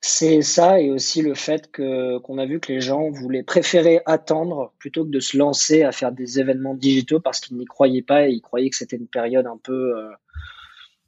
C'est 0.00 0.42
ça 0.42 0.80
et 0.80 0.90
aussi 0.90 1.20
le 1.20 1.34
fait 1.34 1.70
qu'on 1.70 2.38
a 2.38 2.46
vu 2.46 2.58
que 2.58 2.72
les 2.72 2.80
gens 2.80 3.10
voulaient 3.10 3.42
préférer 3.42 4.00
attendre 4.06 4.72
plutôt 4.78 5.04
que 5.04 5.10
de 5.10 5.20
se 5.20 5.36
lancer 5.36 5.82
à 5.82 5.92
faire 5.92 6.10
des 6.10 6.40
événements 6.40 6.74
digitaux 6.74 7.20
parce 7.20 7.38
qu'ils 7.40 7.58
n'y 7.58 7.66
croyaient 7.66 8.02
pas 8.02 8.26
et 8.26 8.32
ils 8.32 8.40
croyaient 8.40 8.70
que 8.70 8.76
c'était 8.76 8.96
une 8.96 9.08
période 9.08 9.46
un 9.46 9.58
peu 9.62 9.92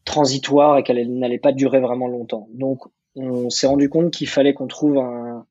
transitoire 0.04 0.76
et 0.76 0.82
qu'elle 0.82 1.18
n'allait 1.18 1.38
pas 1.38 1.52
durer 1.52 1.80
vraiment 1.80 2.06
longtemps. 2.06 2.48
Donc, 2.52 2.82
on 3.14 3.48
s'est 3.48 3.66
rendu 3.66 3.88
compte 3.88 4.12
qu'il 4.12 4.28
fallait 4.28 4.54
qu'on 4.54 4.66
trouve 4.66 4.98
un, 4.98 5.46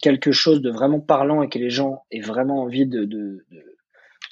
quelque 0.00 0.32
chose 0.32 0.62
de 0.62 0.70
vraiment 0.70 1.00
parlant 1.00 1.42
et 1.42 1.48
que 1.48 1.58
les 1.58 1.70
gens 1.70 2.02
aient 2.10 2.20
vraiment 2.20 2.62
envie 2.62 2.88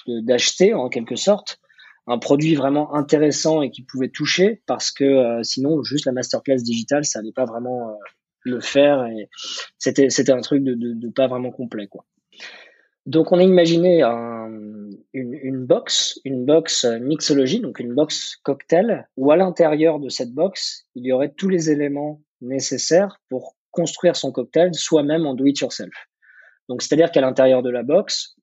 d'acheter 0.07 0.73
en 0.73 0.89
quelque 0.89 1.15
sorte 1.15 1.59
un 2.07 2.17
produit 2.17 2.55
vraiment 2.55 2.95
intéressant 2.95 3.61
et 3.61 3.69
qui 3.69 3.83
pouvait 3.83 4.09
toucher 4.09 4.61
parce 4.65 4.91
que 4.91 5.03
euh, 5.03 5.43
sinon 5.43 5.83
juste 5.83 6.05
la 6.05 6.13
masterclass 6.13 6.57
digitale 6.57 7.05
ça 7.05 7.19
n'allait 7.19 7.33
pas 7.33 7.45
vraiment 7.45 7.89
euh, 7.89 7.93
le 8.41 8.61
faire 8.61 9.05
et 9.05 9.29
c'était 9.77 10.09
c'était 10.09 10.31
un 10.31 10.41
truc 10.41 10.63
de, 10.63 10.73
de, 10.73 10.93
de, 10.93 11.09
pas 11.09 11.27
vraiment 11.27 11.51
complet 11.51 11.87
quoi 11.87 12.05
donc 13.07 13.31
on 13.31 13.39
a 13.39 13.43
imaginé 13.43 14.01
un, 14.01 14.51
une, 15.13 15.33
une, 15.33 15.65
box, 15.65 16.19
une 16.25 16.45
box 16.45 16.83
euh, 16.83 16.99
mixologie, 16.99 17.61
donc 17.61 17.79
une 17.79 17.95
box 17.95 18.35
cocktail, 18.43 19.07
où 19.15 19.31
à 19.31 19.37
l'intérieur 19.37 19.99
de 19.99 20.09
cette 20.09 20.33
box, 20.33 20.85
il 20.93 21.05
y 21.05 21.13
aurait 21.13 21.31
tous 21.31 21.47
les 21.47 21.71
éléments 21.71 22.21
nécessaires 22.41 23.21
pour 23.29 23.55
construire 23.71 24.17
son 24.17 24.33
cocktail 24.33 24.73
soi-même 24.73 25.25
en 25.25 25.35
do-it-yourself. 25.35 25.93
Donc 26.67 26.81
c'est-à-dire 26.81 27.11
qu'à 27.11 27.21
l'intérieur 27.21 27.63
de 27.63 27.69
la 27.69 27.83
box, 27.83 28.35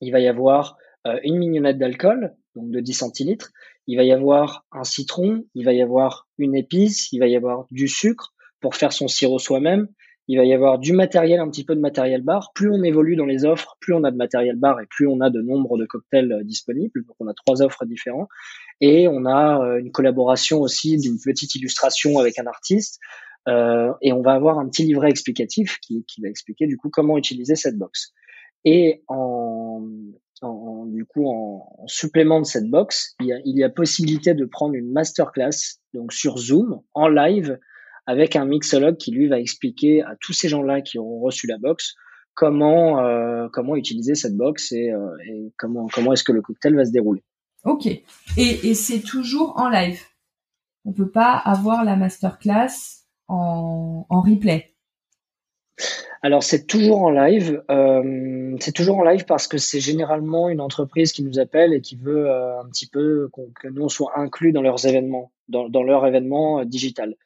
il 0.00 0.12
va 0.12 0.20
y 0.20 0.28
avoir 0.28 0.78
euh, 1.06 1.20
une 1.22 1.36
mignonnette 1.36 1.76
d'alcool, 1.76 2.34
donc 2.54 2.70
de 2.70 2.80
10 2.80 2.94
centilitres, 2.94 3.50
il 3.86 3.96
va 3.96 4.04
y 4.04 4.12
avoir 4.12 4.64
un 4.72 4.84
citron, 4.84 5.44
il 5.54 5.64
va 5.64 5.72
y 5.72 5.82
avoir 5.82 6.28
une 6.38 6.54
épice, 6.54 7.12
il 7.12 7.18
va 7.18 7.26
y 7.26 7.36
avoir 7.36 7.66
du 7.70 7.88
sucre 7.88 8.34
pour 8.60 8.74
faire 8.74 8.92
son 8.92 9.08
sirop 9.08 9.38
soi-même, 9.38 9.88
il 10.28 10.36
va 10.38 10.44
y 10.44 10.54
avoir 10.54 10.78
du 10.78 10.92
matériel, 10.92 11.40
un 11.40 11.50
petit 11.50 11.64
peu 11.64 11.74
de 11.74 11.80
matériel 11.80 12.22
bar. 12.22 12.52
Plus 12.54 12.70
on 12.70 12.84
évolue 12.84 13.16
dans 13.16 13.24
les 13.24 13.44
offres, 13.44 13.76
plus 13.80 13.94
on 13.94 14.04
a 14.04 14.12
de 14.12 14.16
matériel 14.16 14.54
bar 14.54 14.80
et 14.80 14.86
plus 14.86 15.08
on 15.08 15.20
a 15.20 15.28
de 15.28 15.42
nombre 15.42 15.76
de 15.76 15.86
cocktails 15.86 16.30
euh, 16.30 16.44
disponibles. 16.44 17.04
Donc 17.04 17.16
on 17.18 17.26
a 17.26 17.34
trois 17.34 17.62
offres 17.62 17.84
différentes. 17.84 18.28
Et 18.80 19.08
on 19.08 19.26
a 19.26 19.60
euh, 19.60 19.80
une 19.80 19.90
collaboration 19.90 20.60
aussi 20.60 20.98
d'une 20.98 21.18
petite 21.18 21.56
illustration 21.56 22.20
avec 22.20 22.38
un 22.38 22.46
artiste. 22.46 23.00
Euh, 23.48 23.92
et 24.02 24.12
on 24.12 24.22
va 24.22 24.34
avoir 24.34 24.60
un 24.60 24.68
petit 24.68 24.84
livret 24.84 25.10
explicatif 25.10 25.78
qui, 25.80 26.04
qui 26.06 26.20
va 26.20 26.28
expliquer 26.28 26.68
du 26.68 26.76
coup 26.76 26.90
comment 26.90 27.18
utiliser 27.18 27.56
cette 27.56 27.76
box. 27.76 28.12
Et 28.64 29.02
en, 29.08 29.82
en 30.42 30.86
du 30.86 31.04
coup 31.04 31.26
en, 31.26 31.66
en, 31.78 31.86
supplément 31.86 32.40
de 32.40 32.46
cette 32.46 32.68
box, 32.68 33.14
il 33.20 33.26
y, 33.26 33.32
a, 33.32 33.38
il 33.44 33.58
y 33.58 33.64
a 33.64 33.68
possibilité 33.68 34.34
de 34.34 34.44
prendre 34.44 34.74
une 34.74 34.90
masterclass 34.90 35.78
donc 35.94 36.12
sur 36.12 36.38
Zoom 36.38 36.80
en 36.94 37.08
live 37.08 37.58
avec 38.06 38.36
un 38.36 38.44
mixologue 38.44 38.96
qui 38.96 39.10
lui 39.10 39.28
va 39.28 39.38
expliquer 39.38 40.02
à 40.02 40.16
tous 40.20 40.32
ces 40.32 40.48
gens-là 40.48 40.80
qui 40.80 40.98
auront 40.98 41.20
reçu 41.20 41.46
la 41.46 41.58
box 41.58 41.94
comment 42.34 43.00
euh, 43.00 43.48
comment 43.52 43.76
utiliser 43.76 44.14
cette 44.14 44.36
box 44.36 44.72
et, 44.72 44.90
euh, 44.90 45.16
et 45.26 45.52
comment 45.58 45.88
comment 45.88 46.12
est-ce 46.12 46.24
que 46.24 46.32
le 46.32 46.42
cocktail 46.42 46.74
va 46.74 46.84
se 46.84 46.92
dérouler. 46.92 47.22
Ok. 47.64 47.86
Et, 47.86 48.02
et 48.36 48.74
c'est 48.74 49.00
toujours 49.00 49.54
en 49.58 49.68
live. 49.68 50.00
On 50.84 50.92
peut 50.92 51.10
pas 51.10 51.36
avoir 51.36 51.84
la 51.84 51.96
masterclass 51.96 53.04
en, 53.28 54.06
en 54.08 54.20
replay. 54.22 54.69
Alors 56.22 56.42
c'est 56.42 56.66
toujours 56.66 57.02
en 57.02 57.10
live. 57.10 57.62
Euh, 57.70 58.56
c'est 58.60 58.72
toujours 58.72 58.98
en 58.98 59.04
live 59.04 59.24
parce 59.24 59.46
que 59.48 59.58
c'est 59.58 59.80
généralement 59.80 60.48
une 60.48 60.60
entreprise 60.60 61.12
qui 61.12 61.22
nous 61.22 61.38
appelle 61.38 61.72
et 61.72 61.80
qui 61.80 61.96
veut 61.96 62.28
euh, 62.28 62.60
un 62.60 62.68
petit 62.68 62.86
peu 62.86 63.28
que 63.60 63.68
nous 63.68 63.82
on 63.82 63.88
soit 63.88 64.12
inclus 64.16 64.52
dans 64.52 64.62
leurs 64.62 64.86
événements, 64.86 65.32
dans, 65.48 65.68
dans 65.68 65.82
leur 65.82 66.06
événement 66.06 66.60
euh, 66.60 66.64
digital 66.64 67.16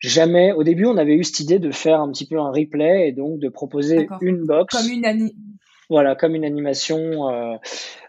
jamais. 0.00 0.52
Au 0.52 0.62
début, 0.62 0.86
on 0.86 0.96
avait 0.96 1.14
eu 1.14 1.24
cette 1.24 1.40
idée 1.40 1.58
de 1.58 1.70
faire 1.70 2.00
un 2.00 2.10
petit 2.10 2.26
peu 2.26 2.38
un 2.38 2.50
replay 2.50 3.08
et 3.08 3.12
donc 3.12 3.38
de 3.38 3.48
proposer 3.48 4.08
une 4.20 4.44
box. 4.44 4.76
Comme 4.76 4.90
une 4.90 5.06
Voilà, 5.88 6.14
comme 6.14 6.34
une 6.34 6.44
animation. 6.44 7.30
Euh, 7.30 7.56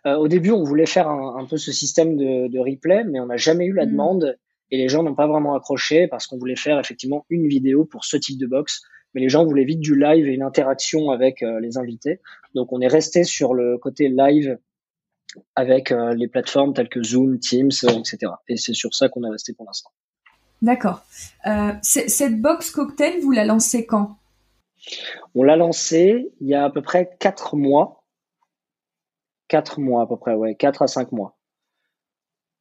euh, 0.05 0.15
au 0.15 0.27
début, 0.27 0.51
on 0.51 0.63
voulait 0.63 0.85
faire 0.85 1.07
un, 1.07 1.37
un 1.37 1.45
peu 1.45 1.57
ce 1.57 1.71
système 1.71 2.17
de, 2.17 2.47
de, 2.47 2.59
replay, 2.59 3.03
mais 3.05 3.19
on 3.19 3.27
n'a 3.27 3.37
jamais 3.37 3.65
eu 3.65 3.73
la 3.73 3.85
mm. 3.85 3.91
demande 3.91 4.37
et 4.69 4.77
les 4.77 4.89
gens 4.89 5.03
n'ont 5.03 5.15
pas 5.15 5.27
vraiment 5.27 5.55
accroché 5.55 6.07
parce 6.07 6.27
qu'on 6.27 6.37
voulait 6.37 6.57
faire 6.57 6.79
effectivement 6.79 7.25
une 7.29 7.47
vidéo 7.47 7.85
pour 7.85 8.03
ce 8.03 8.17
type 8.17 8.39
de 8.39 8.47
box. 8.47 8.81
Mais 9.17 9.23
les 9.23 9.29
gens 9.29 9.43
voulaient 9.45 9.63
vite 9.63 9.79
du 9.79 9.97
live 9.97 10.27
et 10.27 10.31
une 10.31 10.43
interaction 10.43 11.09
avec 11.09 11.41
euh, 11.41 11.59
les 11.59 11.79
invités. 11.79 12.21
Donc, 12.53 12.71
on 12.71 12.81
est 12.81 12.87
resté 12.87 13.23
sur 13.23 13.55
le 13.55 13.79
côté 13.79 14.09
live 14.09 14.59
avec 15.55 15.91
euh, 15.91 16.13
les 16.13 16.27
plateformes 16.27 16.75
telles 16.75 16.87
que 16.87 17.01
Zoom, 17.01 17.39
Teams, 17.39 17.71
etc. 17.97 18.31
Et 18.47 18.57
c'est 18.57 18.75
sur 18.75 18.93
ça 18.93 19.09
qu'on 19.09 19.23
est 19.23 19.31
resté 19.31 19.53
pour 19.53 19.65
l'instant. 19.65 19.89
D'accord. 20.61 21.03
Euh, 21.47 21.71
cette 21.81 22.39
box 22.39 22.69
cocktail, 22.69 23.19
vous 23.23 23.31
la 23.31 23.43
lancez 23.43 23.87
quand? 23.87 24.19
On 25.33 25.41
l'a 25.41 25.55
lancée 25.55 26.31
il 26.39 26.47
y 26.47 26.53
a 26.53 26.65
à 26.65 26.69
peu 26.69 26.83
près 26.83 27.09
quatre 27.19 27.55
mois. 27.55 28.05
Quatre 29.47 29.79
mois 29.79 30.03
à 30.03 30.05
peu 30.05 30.17
près, 30.17 30.35
ouais, 30.35 30.53
quatre 30.53 30.83
à 30.83 30.87
cinq 30.87 31.11
mois. 31.11 31.39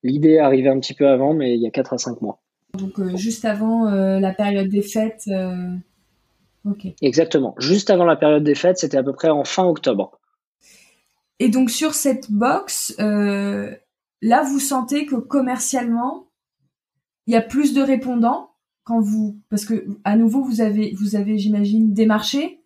L'idée 0.02 0.30
est 0.30 0.38
arrivée 0.38 0.70
un 0.70 0.80
petit 0.80 0.94
peu 0.94 1.06
avant, 1.06 1.34
mais 1.34 1.54
il 1.54 1.60
y 1.60 1.66
a 1.66 1.70
quatre 1.70 1.92
à 1.92 1.98
cinq 1.98 2.22
mois. 2.22 2.40
Donc 2.72 2.98
euh, 2.98 3.14
juste 3.14 3.44
avant 3.44 3.88
euh, 3.88 4.20
la 4.20 4.32
période 4.32 4.70
des 4.70 4.80
fêtes. 4.80 5.28
Exactement. 7.02 7.54
Juste 7.58 7.90
avant 7.90 8.04
la 8.04 8.16
période 8.16 8.44
des 8.44 8.54
fêtes, 8.54 8.78
c'était 8.78 8.96
à 8.96 9.02
peu 9.02 9.12
près 9.12 9.28
en 9.28 9.44
fin 9.44 9.64
octobre. 9.64 10.18
Et 11.38 11.48
donc 11.48 11.70
sur 11.70 11.94
cette 11.94 12.30
box, 12.30 12.94
euh, 12.98 13.74
là 14.22 14.42
vous 14.42 14.58
sentez 14.58 15.06
que 15.06 15.16
commercialement, 15.16 16.28
il 17.26 17.34
y 17.34 17.36
a 17.36 17.42
plus 17.42 17.74
de 17.74 17.82
répondants 17.82 18.50
quand 18.84 19.00
vous, 19.00 19.40
parce 19.50 19.64
que 19.64 19.84
à 20.04 20.16
nouveau 20.16 20.42
vous 20.44 20.60
avez, 20.60 20.94
vous 20.98 21.16
avez, 21.16 21.38
j'imagine, 21.38 21.92
des 21.92 22.06
marchés. 22.06 22.62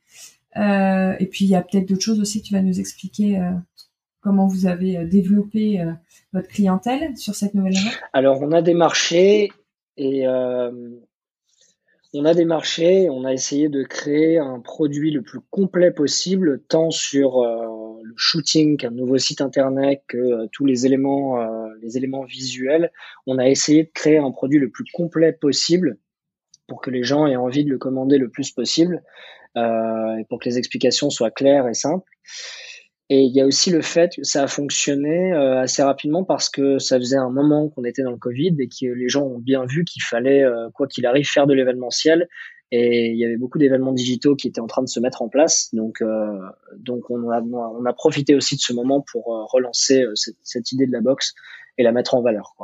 Euh, 0.56 1.14
et 1.18 1.26
puis 1.26 1.44
il 1.44 1.50
y 1.50 1.54
a 1.54 1.62
peut-être 1.62 1.88
d'autres 1.88 2.02
choses 2.02 2.20
aussi. 2.20 2.42
Tu 2.42 2.52
vas 2.52 2.62
nous 2.62 2.78
expliquer 2.78 3.38
euh, 3.38 3.52
comment 4.20 4.46
vous 4.46 4.66
avez 4.66 4.98
euh, 4.98 5.04
développé 5.06 5.82
votre 6.32 6.48
clientèle 6.48 7.16
sur 7.16 7.34
cette 7.34 7.54
nouvelle 7.54 7.76
année. 7.76 7.90
Alors 8.12 8.40
on 8.42 8.52
a 8.52 8.62
des 8.62 8.74
marchés 8.74 9.50
et 9.96 10.24
on 12.14 12.24
a 12.24 12.34
des 12.34 12.44
marchés. 12.44 13.08
On 13.10 13.24
a 13.24 13.32
essayé 13.32 13.68
de 13.68 13.82
créer 13.82 14.38
un 14.38 14.60
produit 14.60 15.10
le 15.10 15.22
plus 15.22 15.40
complet 15.50 15.90
possible, 15.90 16.62
tant 16.68 16.90
sur 16.90 17.44
le 18.02 18.14
shooting, 18.16 18.84
un 18.84 18.90
nouveau 18.90 19.18
site 19.18 19.40
internet, 19.40 20.02
que 20.08 20.18
euh, 20.18 20.46
tous 20.52 20.66
les 20.66 20.86
éléments, 20.86 21.40
euh, 21.40 21.68
les 21.82 21.96
éléments 21.96 22.24
visuels. 22.24 22.92
On 23.26 23.38
a 23.38 23.48
essayé 23.48 23.84
de 23.84 23.90
créer 23.92 24.18
un 24.18 24.30
produit 24.30 24.58
le 24.58 24.70
plus 24.70 24.84
complet 24.92 25.32
possible 25.32 25.98
pour 26.66 26.80
que 26.80 26.90
les 26.90 27.02
gens 27.02 27.26
aient 27.26 27.36
envie 27.36 27.64
de 27.64 27.70
le 27.70 27.78
commander 27.78 28.18
le 28.18 28.28
plus 28.28 28.50
possible 28.50 29.02
euh, 29.56 30.16
et 30.16 30.24
pour 30.24 30.38
que 30.38 30.48
les 30.48 30.58
explications 30.58 31.10
soient 31.10 31.30
claires 31.30 31.68
et 31.68 31.74
simples. 31.74 32.10
Et 33.12 33.22
il 33.22 33.34
y 33.34 33.40
a 33.40 33.44
aussi 33.44 33.70
le 33.70 33.82
fait 33.82 34.12
que 34.14 34.22
ça 34.22 34.44
a 34.44 34.46
fonctionné 34.46 35.32
euh, 35.32 35.60
assez 35.60 35.82
rapidement 35.82 36.22
parce 36.22 36.48
que 36.48 36.78
ça 36.78 36.96
faisait 36.96 37.16
un 37.16 37.28
moment 37.28 37.68
qu'on 37.68 37.82
était 37.82 38.04
dans 38.04 38.12
le 38.12 38.16
Covid 38.16 38.54
et 38.60 38.68
que 38.68 38.86
les 38.86 39.08
gens 39.08 39.24
ont 39.24 39.40
bien 39.40 39.66
vu 39.66 39.84
qu'il 39.84 40.00
fallait, 40.00 40.44
euh, 40.44 40.70
quoi 40.72 40.86
qu'il 40.86 41.04
arrive, 41.06 41.28
faire 41.28 41.48
de 41.48 41.52
l'événementiel 41.52 42.28
et 42.70 43.08
il 43.08 43.18
y 43.18 43.24
avait 43.24 43.36
beaucoup 43.36 43.58
d'événements 43.58 43.92
digitaux 43.92 44.36
qui 44.36 44.46
étaient 44.46 44.60
en 44.60 44.68
train 44.68 44.82
de 44.82 44.88
se 44.88 45.00
mettre 45.00 45.22
en 45.22 45.28
place. 45.28 45.74
Donc, 45.74 46.00
euh, 46.02 46.38
donc 46.78 47.10
on, 47.10 47.28
a, 47.30 47.40
on 47.42 47.84
a 47.84 47.92
profité 47.92 48.36
aussi 48.36 48.54
de 48.54 48.60
ce 48.60 48.72
moment 48.72 49.04
pour 49.10 49.24
relancer 49.50 50.04
cette, 50.14 50.70
idée 50.70 50.86
de 50.86 50.92
la 50.92 51.00
boxe 51.00 51.34
et 51.78 51.82
la 51.82 51.90
mettre 51.90 52.14
en 52.14 52.22
valeur. 52.22 52.54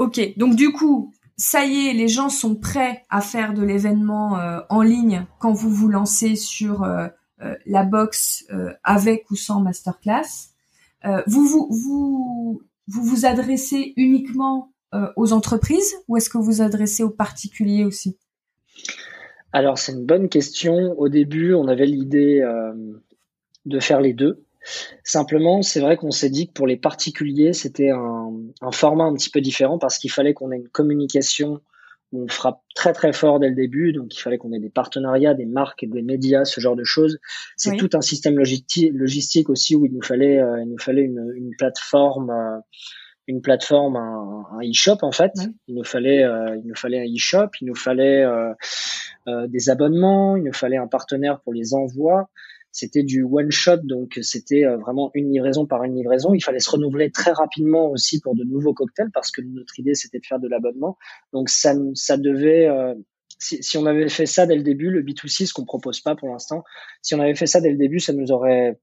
Ok, 0.00 0.36
donc 0.36 0.56
du 0.56 0.72
coup, 0.72 1.12
ça 1.36 1.64
y 1.64 1.86
est, 1.86 1.92
les 1.92 2.08
gens 2.08 2.28
sont 2.28 2.56
prêts 2.56 3.04
à 3.08 3.20
faire 3.20 3.54
de 3.54 3.62
l'événement 3.62 4.36
en 4.68 4.82
ligne 4.82 5.26
quand 5.38 5.52
vous 5.52 5.70
vous 5.70 5.86
lancez 5.86 6.34
sur 6.34 6.84
la 7.66 7.84
boxe 7.84 8.46
avec 8.84 9.30
ou 9.30 9.36
sans 9.36 9.60
masterclass. 9.60 10.52
vous, 11.26 11.46
vous, 11.46 11.68
vous, 11.70 12.62
vous 12.86 13.02
vous 13.02 13.26
adressez 13.26 13.94
uniquement 13.96 14.72
aux 15.16 15.32
entreprises 15.32 15.94
ou 16.08 16.16
est-ce 16.16 16.28
que 16.28 16.38
vous 16.38 16.62
adressez 16.62 17.02
aux 17.02 17.10
particuliers 17.10 17.84
aussi? 17.84 18.16
Alors 19.52 19.78
c'est 19.78 19.92
une 19.92 20.06
bonne 20.06 20.28
question. 20.28 20.98
Au 20.98 21.08
début, 21.08 21.54
on 21.54 21.68
avait 21.68 21.86
l'idée 21.86 22.40
euh, 22.40 22.72
de 23.66 23.80
faire 23.80 24.00
les 24.00 24.12
deux. 24.12 24.44
Simplement, 25.02 25.62
c'est 25.62 25.80
vrai 25.80 25.96
qu'on 25.96 26.10
s'est 26.10 26.30
dit 26.30 26.48
que 26.48 26.52
pour 26.52 26.66
les 26.66 26.76
particuliers, 26.76 27.52
c'était 27.52 27.90
un, 27.90 28.30
format 28.72 29.04
un 29.04 29.14
petit 29.14 29.30
peu 29.30 29.40
différent 29.40 29.78
parce 29.78 29.98
qu'il 29.98 30.10
fallait 30.10 30.34
qu'on 30.34 30.52
ait 30.52 30.56
une 30.56 30.68
communication 30.68 31.60
où 32.12 32.24
on 32.24 32.28
frappe 32.28 32.60
très 32.74 32.92
très 32.92 33.12
fort 33.12 33.40
dès 33.40 33.48
le 33.48 33.54
début. 33.54 33.92
Donc 33.92 34.14
il 34.14 34.20
fallait 34.20 34.38
qu'on 34.38 34.52
ait 34.52 34.60
des 34.60 34.70
partenariats, 34.70 35.34
des 35.34 35.46
marques, 35.46 35.84
des 35.84 36.02
médias, 36.02 36.44
ce 36.44 36.60
genre 36.60 36.76
de 36.76 36.84
choses. 36.84 37.18
C'est 37.56 37.70
oui. 37.70 37.76
tout 37.76 37.90
un 37.94 38.00
système 38.00 38.36
logistique, 38.36 38.92
logistique 38.94 39.48
aussi 39.48 39.76
où 39.76 39.84
il 39.86 39.92
nous 39.92 40.02
fallait, 40.02 40.40
euh, 40.40 40.62
il 40.62 40.68
nous 40.68 40.78
fallait 40.78 41.02
une, 41.02 41.32
une 41.36 41.54
plateforme. 41.56 42.30
Euh, 42.30 42.58
une 43.26 43.42
plateforme, 43.42 43.94
un, 43.94 44.58
e-shop 44.64 44.96
en 45.02 45.12
fait. 45.12 45.30
Il 45.68 45.76
nous 45.76 45.84
fallait, 45.84 46.24
il 46.56 46.62
nous 46.66 46.74
fallait 46.74 46.98
un 46.98 47.04
e-shop, 47.04 47.50
il 47.60 47.68
nous 47.68 47.76
fallait 47.76 48.24
des 49.46 49.70
abonnements, 49.70 50.34
il 50.34 50.42
nous 50.42 50.52
fallait 50.52 50.78
un 50.78 50.88
partenaire 50.88 51.38
pour 51.42 51.52
les 51.52 51.72
envois. 51.72 52.28
C'était 52.72 53.02
du 53.02 53.22
one 53.22 53.50
shot, 53.50 53.78
donc 53.78 54.18
c'était 54.22 54.64
vraiment 54.80 55.10
une 55.14 55.32
livraison 55.32 55.66
par 55.66 55.82
une 55.84 55.96
livraison. 55.96 56.34
Il 56.34 56.42
fallait 56.42 56.60
se 56.60 56.70
renouveler 56.70 57.10
très 57.10 57.32
rapidement 57.32 57.90
aussi 57.90 58.20
pour 58.20 58.36
de 58.36 58.44
nouveaux 58.44 58.74
cocktails 58.74 59.10
parce 59.12 59.30
que 59.32 59.40
notre 59.42 59.78
idée 59.78 59.94
c'était 59.94 60.20
de 60.20 60.26
faire 60.26 60.38
de 60.38 60.48
l'abonnement. 60.48 60.96
Donc 61.32 61.48
ça, 61.48 61.74
ça 61.94 62.16
devait 62.16 62.68
si, 63.40 63.62
si, 63.62 63.78
on 63.78 63.86
avait 63.86 64.08
fait 64.08 64.26
ça 64.26 64.46
dès 64.46 64.54
le 64.54 64.62
début, 64.62 64.90
le 64.90 65.02
B2C, 65.02 65.46
ce 65.46 65.52
qu'on 65.52 65.64
propose 65.64 66.00
pas 66.00 66.14
pour 66.14 66.28
l'instant, 66.28 66.62
si 67.02 67.14
on 67.14 67.20
avait 67.20 67.34
fait 67.34 67.46
ça 67.46 67.60
dès 67.60 67.70
le 67.70 67.78
début, 67.78 67.98
ça 67.98 68.12
nous 68.12 68.30
aurait, 68.30 68.78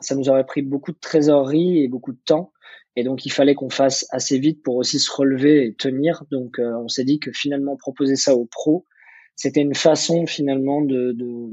ça 0.00 0.14
nous 0.14 0.28
aurait 0.28 0.46
pris 0.46 0.62
beaucoup 0.62 0.92
de 0.92 0.98
trésorerie 0.98 1.82
et 1.82 1.88
beaucoup 1.88 2.12
de 2.12 2.20
temps. 2.24 2.52
Et 2.94 3.04
donc, 3.04 3.26
il 3.26 3.30
fallait 3.30 3.54
qu'on 3.54 3.68
fasse 3.68 4.06
assez 4.10 4.38
vite 4.38 4.62
pour 4.62 4.76
aussi 4.76 4.98
se 4.98 5.10
relever 5.12 5.66
et 5.66 5.74
tenir. 5.74 6.24
Donc, 6.30 6.58
euh, 6.58 6.78
on 6.78 6.88
s'est 6.88 7.04
dit 7.04 7.18
que 7.18 7.30
finalement, 7.32 7.76
proposer 7.76 8.16
ça 8.16 8.34
aux 8.34 8.46
pros, 8.46 8.86
c'était 9.34 9.60
une 9.60 9.74
façon 9.74 10.26
finalement 10.26 10.80
de, 10.80 11.12
de, 11.12 11.50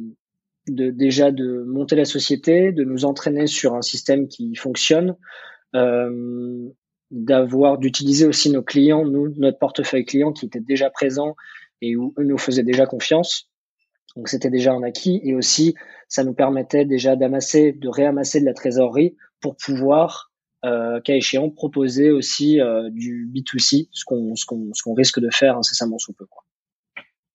de, 0.68 0.92
déjà 0.92 1.32
de 1.32 1.64
monter 1.64 1.96
la 1.96 2.06
société, 2.06 2.72
de 2.72 2.84
nous 2.84 3.06
entraîner 3.06 3.48
sur 3.48 3.76
un 3.76 3.82
système 3.82 4.28
qui 4.28 4.56
fonctionne, 4.56 5.16
euh, 5.76 6.70
d'avoir, 7.12 7.78
d'utiliser 7.78 8.26
aussi 8.26 8.50
nos 8.50 8.64
clients, 8.64 9.06
nous, 9.06 9.34
notre 9.38 9.60
portefeuille 9.60 10.06
client 10.06 10.32
qui 10.32 10.46
était 10.46 10.60
déjà 10.60 10.90
présent 10.90 11.36
et 11.82 11.96
où 11.96 12.14
eux 12.18 12.24
nous 12.24 12.38
faisaient 12.38 12.64
déjà 12.64 12.86
confiance. 12.86 13.50
Donc 14.16 14.30
c'était 14.30 14.50
déjà 14.50 14.74
un 14.74 14.84
acquis 14.84 15.20
et 15.24 15.36
aussi 15.36 15.76
ça 16.08 16.24
nous 16.24 16.34
permettait 16.34 16.86
déjà 16.86 17.16
d'amasser, 17.16 17.72
de 17.72 17.90
réamasser 17.90 18.40
de 18.40 18.46
la 18.46 18.54
trésorerie 18.54 19.16
pour 19.42 19.58
pouvoir, 19.58 20.32
euh, 20.66 21.02
cas 21.02 21.16
échéant, 21.16 21.50
proposer 21.50 22.12
aussi 22.12 22.62
euh, 22.62 22.90
du 22.92 23.30
B2C, 23.34 23.90
ce 23.92 24.06
qu'on 24.06 24.36
ce 24.36 24.46
qu'on 24.46 24.70
ce 24.74 24.84
qu'on 24.84 24.94
risque 24.94 25.20
de 25.20 25.30
faire 25.32 25.58
incessamment 25.58 25.98
sous 25.98 26.14
peu. 26.14 26.26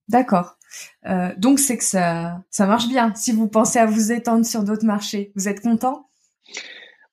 D'accord. 0.08 0.57
Euh, 1.06 1.30
donc 1.36 1.58
c'est 1.58 1.76
que 1.76 1.84
ça 1.84 2.42
marche 2.58 2.88
bien. 2.88 3.14
Si 3.14 3.32
vous 3.32 3.48
pensez 3.48 3.78
à 3.78 3.86
vous 3.86 4.12
étendre 4.12 4.44
sur 4.44 4.62
d'autres 4.62 4.86
marchés, 4.86 5.32
vous 5.34 5.48
êtes 5.48 5.60
content? 5.60 6.06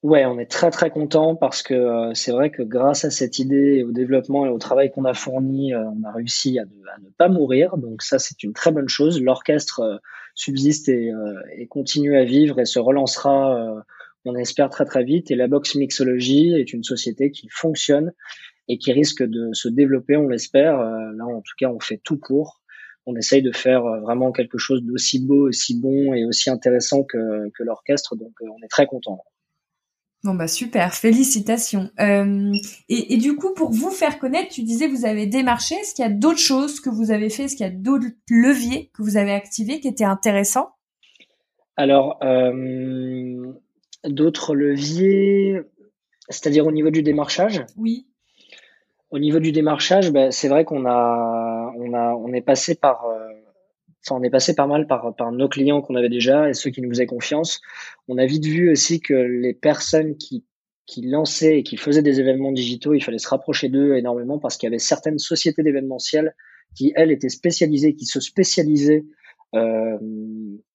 Ouais, 0.03 0.23
on 0.25 0.37
est 0.37 0.45
très 0.45 0.69
très 0.69 0.91
content 0.91 1.35
parce 1.35 1.63
que 1.63 1.73
euh, 1.73 2.13
c'est 2.13 2.31
vrai 2.31 2.51
que 2.51 2.61
grâce 2.61 3.05
à 3.05 3.09
cette 3.09 3.39
idée, 3.39 3.81
au 3.81 3.91
développement 3.91 4.45
et 4.45 4.49
au 4.49 4.59
travail 4.59 4.91
qu'on 4.91 5.05
a 5.05 5.15
fourni, 5.15 5.73
euh, 5.73 5.83
on 5.83 6.03
a 6.03 6.11
réussi 6.11 6.59
à, 6.59 6.65
ne 6.65 7.09
pas 7.17 7.27
mourir. 7.27 7.77
Donc 7.77 8.03
ça, 8.03 8.19
c'est 8.19 8.43
une 8.43 8.53
très 8.53 8.71
bonne 8.71 8.87
chose. 8.87 9.19
L'orchestre 9.19 9.99
subsiste 10.35 10.89
et, 10.89 11.11
et, 11.57 11.65
continue 11.67 12.17
à 12.17 12.23
vivre 12.23 12.59
et 12.59 12.65
se 12.65 12.77
relancera, 12.77 13.83
on 14.25 14.35
espère 14.35 14.69
très 14.69 14.85
très 14.85 15.03
vite. 15.03 15.31
Et 15.31 15.35
la 15.35 15.47
box 15.47 15.73
mixologie 15.75 16.53
est 16.53 16.71
une 16.71 16.83
société 16.83 17.31
qui 17.31 17.47
fonctionne 17.49 18.13
et 18.67 18.77
qui 18.77 18.91
risque 18.91 19.23
de 19.23 19.53
se 19.53 19.69
développer, 19.69 20.17
on 20.17 20.27
l'espère. 20.27 20.77
là, 20.77 21.25
en 21.25 21.41
tout 21.41 21.53
cas, 21.57 21.69
on 21.69 21.79
fait 21.79 21.99
tout 22.03 22.17
pour. 22.17 22.61
On 23.05 23.15
essaye 23.15 23.41
de 23.41 23.51
faire 23.51 23.83
vraiment 24.01 24.31
quelque 24.31 24.57
chose 24.57 24.81
d'aussi 24.83 25.19
beau, 25.19 25.49
aussi 25.49 25.79
bon 25.79 26.13
et 26.13 26.25
aussi 26.25 26.49
intéressant 26.49 27.03
que, 27.03 27.49
que 27.49 27.63
l'orchestre. 27.63 28.15
Donc, 28.15 28.33
on 28.41 28.63
est 28.63 28.69
très 28.69 28.87
content. 28.87 29.23
Bon 30.23 30.33
bah 30.33 30.47
super, 30.47 30.95
félicitations. 30.95 31.91
Euh, 31.99 32.51
et, 32.89 33.17
du 33.17 33.35
coup, 33.35 33.53
pour 33.53 33.69
vous 33.69 33.91
faire 33.91 34.17
connaître, 34.17 34.49
tu 34.49 34.63
disais 34.63 34.87
vous 34.87 35.05
avez 35.05 35.27
démarché. 35.27 35.75
Est-ce 35.75 35.93
qu'il 35.93 36.03
y 36.03 36.07
a 36.07 36.11
d'autres 36.11 36.39
choses 36.39 36.79
que 36.79 36.89
vous 36.89 37.11
avez 37.11 37.29
fait? 37.29 37.43
Est-ce 37.43 37.55
qu'il 37.55 37.65
y 37.67 37.69
a 37.69 37.71
d'autres 37.71 38.07
leviers 38.27 38.89
que 38.95 39.03
vous 39.03 39.17
avez 39.17 39.33
activés 39.33 39.79
qui 39.79 39.87
étaient 39.87 40.03
intéressants? 40.03 40.69
Alors, 41.77 42.17
euh, 42.23 43.53
d'autres 44.03 44.55
leviers, 44.55 45.61
c'est-à-dire 46.29 46.65
au 46.65 46.71
niveau 46.71 46.89
du 46.89 47.03
démarchage? 47.03 47.63
Oui. 47.77 48.07
Au 49.11 49.19
niveau 49.19 49.37
du 49.37 49.51
démarchage, 49.51 50.11
bah, 50.11 50.31
c'est 50.31 50.47
vrai 50.47 50.65
qu'on 50.65 50.87
a, 50.87 51.54
on 51.77 51.93
a, 51.93 52.13
on 52.15 52.33
est 52.33 52.41
passé 52.41 52.75
par 52.75 53.05
euh, 53.05 53.29
on 54.11 54.23
est 54.23 54.29
passé 54.29 54.53
pas 54.53 54.67
mal 54.67 54.87
par, 54.87 55.15
par 55.15 55.31
nos 55.31 55.49
clients 55.49 55.81
qu'on 55.81 55.95
avait 55.95 56.09
déjà 56.09 56.49
et 56.49 56.53
ceux 56.53 56.69
qui 56.69 56.81
nous 56.81 56.89
faisaient 56.89 57.05
confiance. 57.05 57.61
On 58.07 58.17
a 58.17 58.25
vite 58.25 58.45
vu 58.45 58.71
aussi 58.71 58.99
que 58.99 59.13
les 59.13 59.53
personnes 59.53 60.15
qui, 60.17 60.45
qui 60.85 61.01
lançaient 61.01 61.59
et 61.59 61.63
qui 61.63 61.77
faisaient 61.77 62.03
des 62.03 62.19
événements 62.19 62.51
digitaux, 62.51 62.93
il 62.93 63.03
fallait 63.03 63.17
se 63.17 63.27
rapprocher 63.27 63.69
d'eux 63.69 63.95
énormément 63.95 64.37
parce 64.37 64.57
qu'il 64.57 64.67
y 64.67 64.71
avait 64.71 64.79
certaines 64.79 65.17
sociétés 65.17 65.63
d'événementiels 65.63 66.35
qui, 66.75 66.93
elles, 66.95 67.11
étaient 67.11 67.29
spécialisées, 67.29 67.95
qui 67.95 68.05
se 68.05 68.19
spécialisaient 68.19 69.05
euh, 69.55 69.97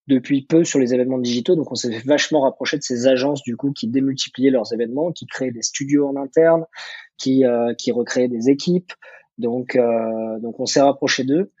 depuis 0.07 0.41
peu 0.41 0.63
sur 0.63 0.79
les 0.79 0.93
événements 0.93 1.19
digitaux. 1.19 1.55
Donc, 1.55 1.71
on 1.71 1.75
s'est 1.75 1.99
vachement 2.05 2.41
rapproché 2.41 2.77
de 2.77 2.83
ces 2.83 3.07
agences, 3.07 3.43
du 3.43 3.55
coup, 3.55 3.71
qui 3.71 3.87
démultipliaient 3.87 4.49
leurs 4.49 4.73
événements, 4.73 5.11
qui 5.11 5.25
créaient 5.27 5.51
des 5.51 5.61
studios 5.61 6.07
en 6.07 6.15
interne, 6.15 6.65
qui, 7.17 7.45
euh, 7.45 7.73
qui 7.75 7.91
recréaient 7.91 8.27
des 8.27 8.49
équipes. 8.49 8.91
Donc, 9.41 9.75
euh, 9.75 10.39
donc 10.39 10.59
on 10.59 10.65
s'est 10.65 10.81
rapproché 10.81 11.23
d'eux. 11.23 11.51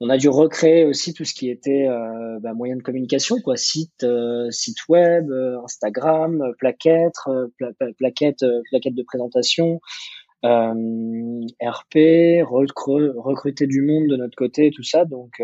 On 0.00 0.10
a 0.10 0.18
dû 0.18 0.28
recréer 0.28 0.84
aussi 0.84 1.14
tout 1.14 1.24
ce 1.24 1.34
qui 1.34 1.48
était 1.48 1.86
euh, 1.88 2.38
bah, 2.40 2.52
moyen 2.52 2.76
de 2.76 2.82
communication, 2.82 3.40
quoi, 3.40 3.56
site, 3.56 4.02
euh, 4.02 4.50
site 4.50 4.88
web, 4.88 5.30
Instagram, 5.64 6.52
plaquettes, 6.58 7.14
plaquettes, 7.96 8.44
plaquettes 8.70 8.94
de 8.94 9.02
présentation, 9.02 9.80
RP, 10.42 12.42
recruter 12.44 13.66
du 13.66 13.82
monde 13.82 14.08
de 14.08 14.16
notre 14.16 14.36
côté, 14.36 14.70
tout 14.74 14.82
ça. 14.82 15.04
Donc, 15.04 15.42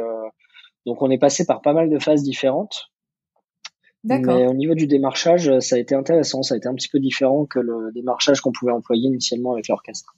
donc 0.84 1.00
on 1.00 1.10
est 1.10 1.18
passé 1.18 1.46
par 1.46 1.62
pas 1.62 1.72
mal 1.72 1.88
de 1.88 1.98
phases 1.98 2.22
différentes. 2.22 2.90
Mais 4.04 4.46
au 4.46 4.54
niveau 4.54 4.74
du 4.74 4.86
démarchage, 4.86 5.58
ça 5.60 5.76
a 5.76 5.78
été 5.78 5.94
intéressant. 5.94 6.42
Ça 6.42 6.54
a 6.54 6.58
été 6.58 6.68
un 6.68 6.74
petit 6.74 6.88
peu 6.88 6.98
différent 6.98 7.46
que 7.46 7.60
le 7.60 7.92
démarchage 7.94 8.40
qu'on 8.40 8.52
pouvait 8.52 8.72
employer 8.72 9.06
initialement 9.06 9.52
avec 9.52 9.68
l'orchestre. 9.68 10.14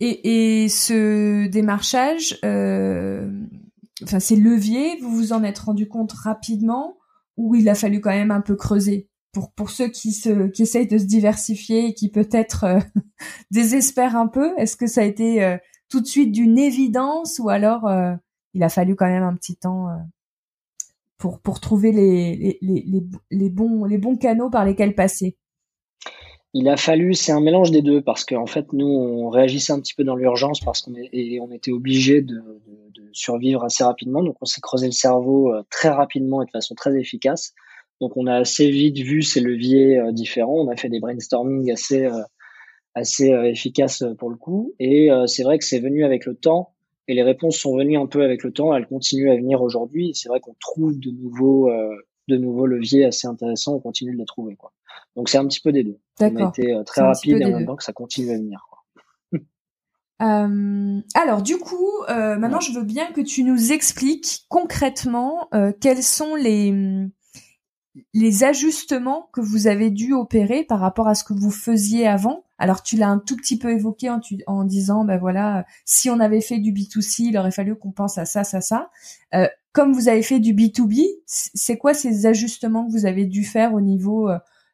Et, 0.00 0.64
et 0.64 0.68
ce 0.68 1.46
démarchage, 1.46 2.38
euh, 2.44 3.30
enfin 4.02 4.18
ces 4.18 4.36
leviers, 4.36 4.96
vous 5.00 5.10
vous 5.10 5.32
en 5.32 5.44
êtes 5.44 5.58
rendu 5.58 5.88
compte 5.88 6.12
rapidement 6.12 6.96
ou 7.36 7.54
il 7.54 7.68
a 7.68 7.74
fallu 7.74 8.00
quand 8.00 8.10
même 8.10 8.30
un 8.30 8.40
peu 8.40 8.56
creuser 8.56 9.08
pour 9.32 9.52
pour 9.52 9.70
ceux 9.70 9.88
qui 9.88 10.12
se 10.12 10.48
qui 10.48 10.62
essayent 10.62 10.86
de 10.86 10.98
se 10.98 11.04
diversifier 11.04 11.86
et 11.88 11.94
qui 11.94 12.10
peut-être 12.10 12.64
euh, 12.64 12.80
désespèrent 13.50 14.16
un 14.16 14.26
peu? 14.26 14.52
Est-ce 14.58 14.76
que 14.76 14.86
ça 14.86 15.02
a 15.02 15.04
été 15.04 15.44
euh, 15.44 15.56
tout 15.88 16.00
de 16.00 16.06
suite 16.06 16.32
d'une 16.32 16.58
évidence 16.58 17.38
ou 17.38 17.48
alors 17.48 17.86
euh, 17.86 18.14
il 18.54 18.62
a 18.62 18.68
fallu 18.68 18.96
quand 18.96 19.06
même 19.06 19.22
un 19.22 19.36
petit 19.36 19.56
temps 19.56 19.88
pour 21.18 21.40
pour 21.40 21.60
trouver 21.60 21.92
les 21.92 22.58
les, 22.62 22.84
les 22.86 23.02
les 23.30 23.50
bons 23.50 23.84
les 23.84 23.98
bons 23.98 24.16
canaux 24.16 24.50
par 24.50 24.64
lesquels 24.64 24.94
passer? 24.94 25.36
Il 26.52 26.68
a 26.68 26.76
fallu, 26.76 27.14
c'est 27.14 27.32
un 27.32 27.40
mélange 27.40 27.70
des 27.70 27.82
deux 27.82 28.00
parce 28.00 28.24
qu'en 28.24 28.46
fait 28.46 28.72
nous 28.72 28.86
on 28.86 29.28
réagissait 29.28 29.72
un 29.72 29.80
petit 29.80 29.94
peu 29.94 30.02
dans 30.02 30.16
l'urgence 30.16 30.60
parce 30.60 30.82
qu'on 30.82 30.92
on 30.92 31.52
était 31.52 31.70
obligé 31.70 32.22
de, 32.22 32.34
de, 32.34 33.02
de, 33.02 33.08
survivre 33.12 33.64
assez 33.64 33.84
rapidement, 33.84 34.22
donc 34.22 34.36
on 34.40 34.46
s'est 34.46 34.60
creusé 34.60 34.86
le 34.86 34.92
cerveau 34.92 35.52
euh, 35.52 35.62
très 35.70 35.88
rapidement 35.88 36.42
et 36.42 36.46
de 36.46 36.50
façon 36.50 36.74
très 36.74 36.98
efficace. 36.98 37.54
Donc 38.00 38.16
on 38.16 38.26
a 38.26 38.36
assez 38.36 38.70
vite 38.70 38.98
vu 38.98 39.22
ces 39.22 39.40
leviers 39.40 39.98
euh, 39.98 40.12
différents, 40.12 40.56
on 40.56 40.68
a 40.68 40.76
fait 40.76 40.88
des 40.88 41.00
brainstorming 41.00 41.70
assez 41.70 42.06
euh, 42.06 42.22
assez 42.94 43.28
efficaces 43.28 44.02
pour 44.18 44.30
le 44.30 44.36
coup. 44.36 44.74
Et 44.80 45.10
c'est 45.28 45.44
vrai 45.44 45.58
que 45.58 45.64
c'est 45.64 45.78
venu 45.78 46.04
avec 46.04 46.26
le 46.26 46.34
temps. 46.34 46.74
Et 47.06 47.14
les 47.14 47.22
réponses 47.22 47.56
sont 47.56 47.76
venues 47.76 47.96
un 47.96 48.06
peu 48.06 48.24
avec 48.24 48.42
le 48.42 48.50
temps, 48.50 48.74
elles 48.74 48.88
continuent 48.88 49.30
à 49.30 49.36
venir 49.36 49.62
aujourd'hui. 49.62 50.10
C'est 50.14 50.28
vrai 50.28 50.40
qu'on 50.40 50.56
trouve 50.58 50.98
de 50.98 51.10
nouveaux 51.12 51.70
de 52.30 52.36
nouveaux 52.36 52.66
leviers 52.66 53.04
assez 53.04 53.26
intéressants, 53.26 53.74
on 53.74 53.80
continue 53.80 54.12
de 54.12 54.18
les 54.18 54.24
trouver 54.24 54.56
quoi. 54.56 54.72
Donc 55.16 55.28
c'est 55.28 55.38
un 55.38 55.46
petit 55.46 55.60
peu 55.60 55.72
des 55.72 55.84
deux. 55.84 55.98
On 56.20 56.36
a 56.36 56.48
été 56.48 56.74
euh, 56.74 56.82
très 56.84 57.02
rapide 57.02 57.40
et 57.40 57.44
en 57.44 57.50
même 57.50 57.66
temps 57.66 57.76
que 57.76 57.84
ça 57.84 57.92
continue 57.92 58.30
à 58.30 58.36
venir. 58.36 58.66
Euh, 60.22 61.00
alors 61.14 61.40
du 61.40 61.56
coup, 61.56 61.88
euh, 62.10 62.36
maintenant 62.36 62.60
je 62.60 62.72
veux 62.72 62.84
bien 62.84 63.10
que 63.10 63.22
tu 63.22 63.42
nous 63.42 63.72
expliques 63.72 64.44
concrètement 64.50 65.48
euh, 65.54 65.72
quels 65.80 66.02
sont 66.02 66.34
les 66.34 66.74
les 68.12 68.44
ajustements 68.44 69.30
que 69.32 69.40
vous 69.40 69.66
avez 69.66 69.90
dû 69.90 70.12
opérer 70.12 70.62
par 70.62 70.78
rapport 70.78 71.08
à 71.08 71.14
ce 71.14 71.24
que 71.24 71.32
vous 71.32 71.50
faisiez 71.50 72.06
avant. 72.06 72.44
Alors 72.58 72.82
tu 72.82 72.98
l'as 72.98 73.08
un 73.08 73.18
tout 73.18 73.34
petit 73.34 73.58
peu 73.58 73.70
évoqué 73.70 74.10
en, 74.10 74.20
en, 74.46 74.64
disant, 74.64 75.06
ben 75.06 75.16
voilà, 75.16 75.64
si 75.86 76.10
on 76.10 76.20
avait 76.20 76.42
fait 76.42 76.58
du 76.58 76.74
B2C, 76.74 77.22
il 77.22 77.38
aurait 77.38 77.50
fallu 77.50 77.74
qu'on 77.74 77.90
pense 77.90 78.18
à 78.18 78.26
ça, 78.26 78.44
ça, 78.44 78.60
ça. 78.60 78.90
Euh, 79.70 79.72
comme 79.72 79.92
vous 79.92 80.08
avez 80.08 80.22
fait 80.22 80.40
du 80.40 80.54
B2B, 80.54 81.06
c'est 81.26 81.78
quoi 81.78 81.94
ces 81.94 82.26
ajustements 82.26 82.86
que 82.86 82.92
vous 82.92 83.06
avez 83.06 83.24
dû 83.24 83.44
faire 83.44 83.72
au 83.74 83.80
niveau 83.80 84.28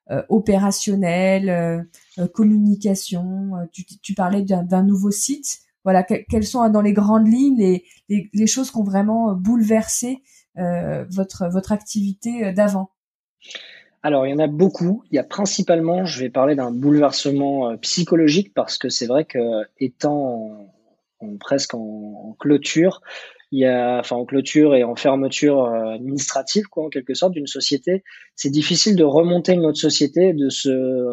euh, 0.08 0.22
opérationnel, 0.28 1.48
euh, 1.48 1.82
euh, 2.20 2.28
communication. 2.28 3.50
Tu, 3.72 4.14
parlais 4.14 4.42
d'un 4.42 4.84
nouveau 4.84 5.10
site. 5.10 5.58
Voilà, 5.82 6.04
quelles 6.04 6.46
sont 6.46 6.68
dans 6.68 6.80
les 6.80 6.92
grandes 6.92 7.26
lignes 7.26 7.80
les, 8.08 8.46
choses 8.46 8.70
qui 8.70 8.76
ont 8.76 8.84
vraiment 8.84 9.34
bouleversé 9.34 10.22
votre 10.56 11.72
activité 11.72 12.52
d'avant? 12.52 12.90
Alors, 14.02 14.26
il 14.26 14.30
y 14.30 14.34
en 14.34 14.38
a 14.38 14.46
beaucoup. 14.46 15.02
Il 15.10 15.16
y 15.16 15.18
a 15.18 15.24
principalement, 15.24 16.04
je 16.04 16.20
vais 16.20 16.30
parler 16.30 16.54
d'un 16.54 16.70
bouleversement 16.70 17.76
psychologique 17.78 18.54
parce 18.54 18.78
que 18.78 18.88
c'est 18.88 19.06
vrai 19.06 19.24
que 19.24 19.38
étant 19.78 20.72
presque 21.40 21.74
en, 21.74 22.36
clôture, 22.38 23.00
il 23.52 23.60
y 23.60 23.64
a, 23.64 23.98
enfin, 24.00 24.16
en 24.16 24.24
clôture 24.24 24.74
et 24.74 24.82
en 24.82 24.96
fermeture 24.96 25.64
euh, 25.64 25.94
administrative, 25.94 26.64
quoi, 26.64 26.86
en 26.86 26.88
quelque 26.88 27.14
sorte, 27.14 27.32
d'une 27.32 27.46
société, 27.46 28.02
c'est 28.34 28.50
difficile 28.50 28.96
de 28.96 29.04
remonter 29.04 29.56
notre 29.56 29.78
société, 29.78 30.32
de 30.32 30.48
se 30.48 30.70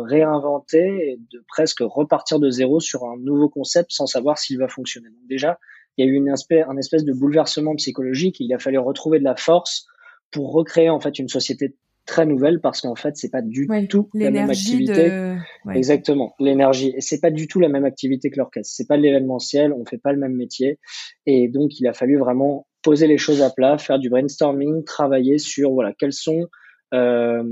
réinventer 0.08 1.12
et 1.12 1.20
de 1.32 1.44
presque 1.48 1.82
repartir 1.82 2.40
de 2.40 2.50
zéro 2.50 2.80
sur 2.80 3.04
un 3.04 3.18
nouveau 3.20 3.50
concept 3.50 3.92
sans 3.92 4.08
savoir 4.08 4.40
s'il 4.40 4.58
va 4.58 4.68
fonctionner. 4.68 5.10
Donc 5.10 5.28
déjà, 5.30 5.60
il 5.98 6.06
y 6.06 6.10
a 6.10 6.12
eu 6.12 6.16
une 6.16 6.30
espèce, 6.30 6.66
un 6.68 6.78
espèce 6.78 7.06
de 7.06 7.14
bouleversement 7.14 7.76
psychologique. 7.76 8.38
il 8.40 8.52
a 8.54 8.60
fallu 8.60 8.80
retrouver 8.80 9.20
de 9.20 9.24
la 9.24 9.36
force 9.36 9.86
pour 10.32 10.52
recréer 10.52 10.90
en 10.90 11.00
fait 11.00 11.20
une 11.20 11.30
société 11.30 11.76
très 12.06 12.26
nouvelle 12.26 12.60
parce 12.60 12.82
qu'en 12.82 12.96
fait 12.96 13.16
c'est 13.16 13.30
pas 13.30 13.42
du 13.42 13.68
tout 13.90 14.10
la 14.14 14.32
même 14.32 14.50
activité. 14.50 15.36
exactement 15.74 16.36
l'énergie. 16.40 16.94
Et 16.96 17.02
c'est 17.02 17.20
pas 17.20 17.32
du 17.32 17.48
tout 17.48 17.60
la 17.60 17.70
même 17.70 17.86
activité 17.86 18.30
que 18.30 18.38
l'orchestre. 18.38 18.74
C'est 18.76 18.88
pas 18.88 18.98
de 18.98 19.04
l'événementiel 19.04 19.74
on 19.74 19.86
fait 19.86 19.98
pas 19.98 20.12
le 20.12 20.20
même 20.20 20.36
métier. 20.36 20.80
Et 21.26 21.48
donc 21.48 21.80
il 21.80 21.88
a 21.88 21.94
fallu 21.94 22.18
vraiment 22.18 22.68
poser 22.82 23.08
les 23.08 23.18
choses 23.18 23.42
à 23.42 23.50
plat 23.50 23.78
faire 23.78 24.00
du 24.00 24.10
brainstorming 24.10 24.84
travailler 24.84 25.38
sur 25.38 25.72
voilà 25.72 25.94
quels 25.98 26.14
sont 26.14 26.48
euh, 26.94 27.44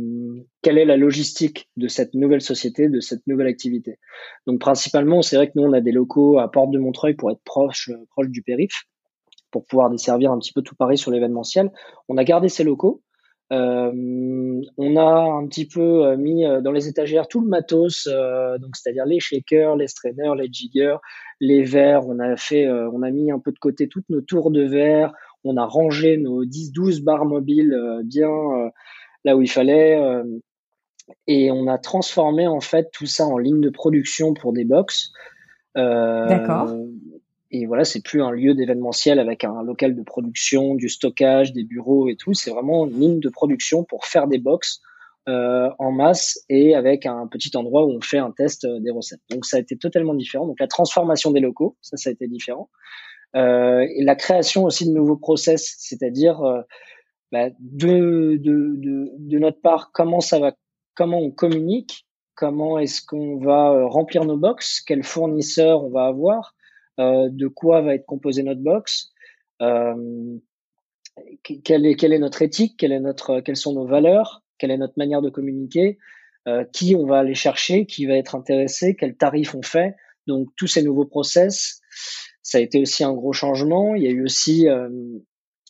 quelle 0.62 0.78
est 0.78 0.86
la 0.86 0.98
logistique 0.98 1.68
de 1.76 1.88
cette 1.88 2.14
nouvelle 2.14 2.42
société, 2.42 2.90
de 2.90 3.00
cette 3.00 3.26
nouvelle 3.26 3.48
activité. 3.48 3.98
Donc 4.46 4.60
principalement, 4.60 5.24
c'est 5.24 5.36
vrai 5.36 5.48
que 5.48 5.54
nous 5.56 5.64
on 5.64 5.74
a 5.74 5.82
des 5.82 5.92
locaux 5.92 6.38
à 6.38 6.52
Porte 6.52 6.70
de 6.70 6.78
Montreuil 6.78 7.16
pour 7.16 7.32
être 7.32 7.42
proche 7.44 7.90
proche 8.12 8.30
du 8.30 8.44
périph, 8.44 8.84
pour 9.50 9.66
pouvoir 9.66 9.90
desservir 9.90 10.32
un 10.32 10.38
petit 10.38 10.54
peu 10.54 10.62
tout 10.62 10.76
Paris 10.76 10.98
sur 10.98 11.10
l'événementiel. 11.10 11.72
On 12.08 12.18
a 12.18 12.24
gardé 12.24 12.50
ces 12.50 12.64
locaux, 12.64 13.02
euh, 13.52 14.62
on 14.78 14.96
a 14.96 15.04
un 15.04 15.46
petit 15.48 15.68
peu 15.68 16.06
euh, 16.06 16.16
mis 16.16 16.46
euh, 16.46 16.62
dans 16.62 16.72
les 16.72 16.88
étagères 16.88 17.28
tout 17.28 17.42
le 17.42 17.48
matos, 17.48 18.08
donc 18.08 18.76
c'est-à-dire 18.76 19.06
les 19.06 19.20
shakers, 19.20 19.76
les 19.76 19.88
strainers, 19.88 20.36
les 20.38 20.52
jiggers, 20.52 20.98
les 21.40 21.64
verres. 21.64 22.08
On 22.08 22.20
a 22.20 22.36
fait, 22.38 22.70
on 22.70 23.02
a 23.02 23.12
mis 23.12 23.32
un 23.32 23.40
peu 23.40 23.52
de 23.52 23.60
côté 23.60 23.88
toutes 23.88 24.10
nos 24.10 24.22
tours 24.22 24.52
de 24.52 24.64
verre. 24.64 25.14
On 25.44 25.58
a 25.58 25.66
rangé 25.66 26.18
nos 26.18 26.46
10-12 26.46 27.04
barres 27.04 27.26
mobiles 27.26 27.76
bien 28.04 28.30
là 29.26 29.36
où 29.36 29.42
il 29.42 29.50
fallait. 29.50 30.00
et 31.28 31.52
on 31.52 31.68
a 31.68 31.78
transformé 31.78 32.48
en 32.48 32.62
fait 32.62 32.90
tout 32.92 33.06
ça 33.06 33.26
en 33.26 33.38
ligne 33.38 33.62
de 33.62 33.70
production 33.70 34.34
pour 34.34 34.54
des 34.54 34.66
box. 34.66 35.12
D'accord. 35.76 36.76
Et 37.52 37.66
voilà, 37.66 37.84
c'est 37.84 38.02
plus 38.02 38.22
un 38.22 38.32
lieu 38.32 38.54
d'événementiel 38.54 39.20
avec 39.20 39.44
un 39.44 39.62
local 39.64 39.96
de 39.96 40.02
production, 40.04 40.76
du 40.76 40.90
stockage, 40.90 41.54
des 41.54 41.64
bureaux 41.64 42.08
et 42.08 42.16
tout. 42.16 42.34
C'est 42.34 42.52
vraiment 42.52 42.88
une 42.88 43.00
ligne 43.00 43.20
de 43.20 43.30
production 43.30 43.84
pour 43.84 44.06
faire 44.06 44.28
des 44.28 44.38
box 44.38 44.82
euh, 45.28 45.70
en 45.78 45.92
masse 45.92 46.40
et 46.50 46.76
avec 46.76 47.06
un 47.06 47.28
petit 47.28 47.56
endroit 47.56 47.86
où 47.86 47.92
on 47.92 48.02
fait 48.02 48.18
un 48.18 48.32
test 48.32 48.66
euh, 48.66 48.80
des 48.80 48.90
recettes. 48.90 49.22
Donc 49.30 49.46
ça 49.46 49.58
a 49.58 49.60
été 49.60 49.78
totalement 49.78 50.14
différent. 50.14 50.48
Donc 50.48 50.60
la 50.60 50.68
transformation 50.68 51.32
des 51.32 51.42
locaux, 51.42 51.78
ça, 51.82 51.98
ça 51.98 52.10
a 52.10 52.14
été 52.14 52.28
différent. 52.28 52.70
Euh, 53.36 53.86
et 53.96 54.04
la 54.04 54.16
création 54.16 54.64
aussi 54.64 54.88
de 54.88 54.94
nouveaux 54.94 55.18
process, 55.18 55.76
c'est-à-dire 55.78 56.42
euh, 56.42 56.62
bah, 57.32 57.50
de, 57.60 58.38
de, 58.38 58.76
de, 58.78 59.12
de, 59.18 59.40
notre 59.40 59.62
part, 59.62 59.92
comment 59.94 60.20
ça 60.20 60.40
va, 60.40 60.54
comment 60.96 61.20
on 61.20 61.32
communique, 61.32 62.06
comment 62.36 62.78
est-ce 62.78 63.02
qu'on 63.06 63.38
va 63.38 63.72
euh, 63.72 63.88
remplir 63.88 64.26
nos 64.26 64.38
box, 64.38 64.82
quels 64.82 65.04
fournisseurs 65.04 65.84
on 65.84 65.90
va 65.90 66.06
avoir, 66.06 66.56
de 67.30 67.48
quoi 67.48 67.82
va 67.82 67.96
être 67.96 68.06
composée 68.06 68.44
notre 68.44 68.62
box, 68.62 69.12
euh, 69.62 70.38
quelle 71.44 71.86
est, 71.86 72.20
notre 72.20 72.42
éthique, 72.42 72.78
quelles 72.78 73.56
sont 73.56 73.74
nos 73.74 73.86
valeurs, 73.86 74.44
quelle 74.58 74.72
est 74.72 74.78
notre 74.78 74.98
manière 74.98 75.22
de 75.22 75.30
communiquer, 75.30 75.98
euh, 76.48 76.64
qui 76.72 76.96
on 76.96 77.06
va 77.06 77.20
aller 77.20 77.36
chercher, 77.36 77.86
qui 77.86 78.06
va 78.06 78.16
être 78.16 78.36
intéressé, 78.36 78.96
quel 78.96 79.16
tarif 79.16 79.54
on 79.56 79.62
fait. 79.62 79.96
Donc 80.28 80.50
tous 80.56 80.68
ces 80.68 80.84
nouveaux 80.84 81.06
process, 81.06 81.82
ça 82.42 82.58
a 82.58 82.62
été 82.62 82.82
aussi 82.82 83.04
un 83.04 83.14
gros 83.14 83.34
changement. 83.34 83.96
Il 83.96 84.04
y 84.04 84.08
a 84.08 84.12
eu 84.12 84.24
aussi 84.24 84.68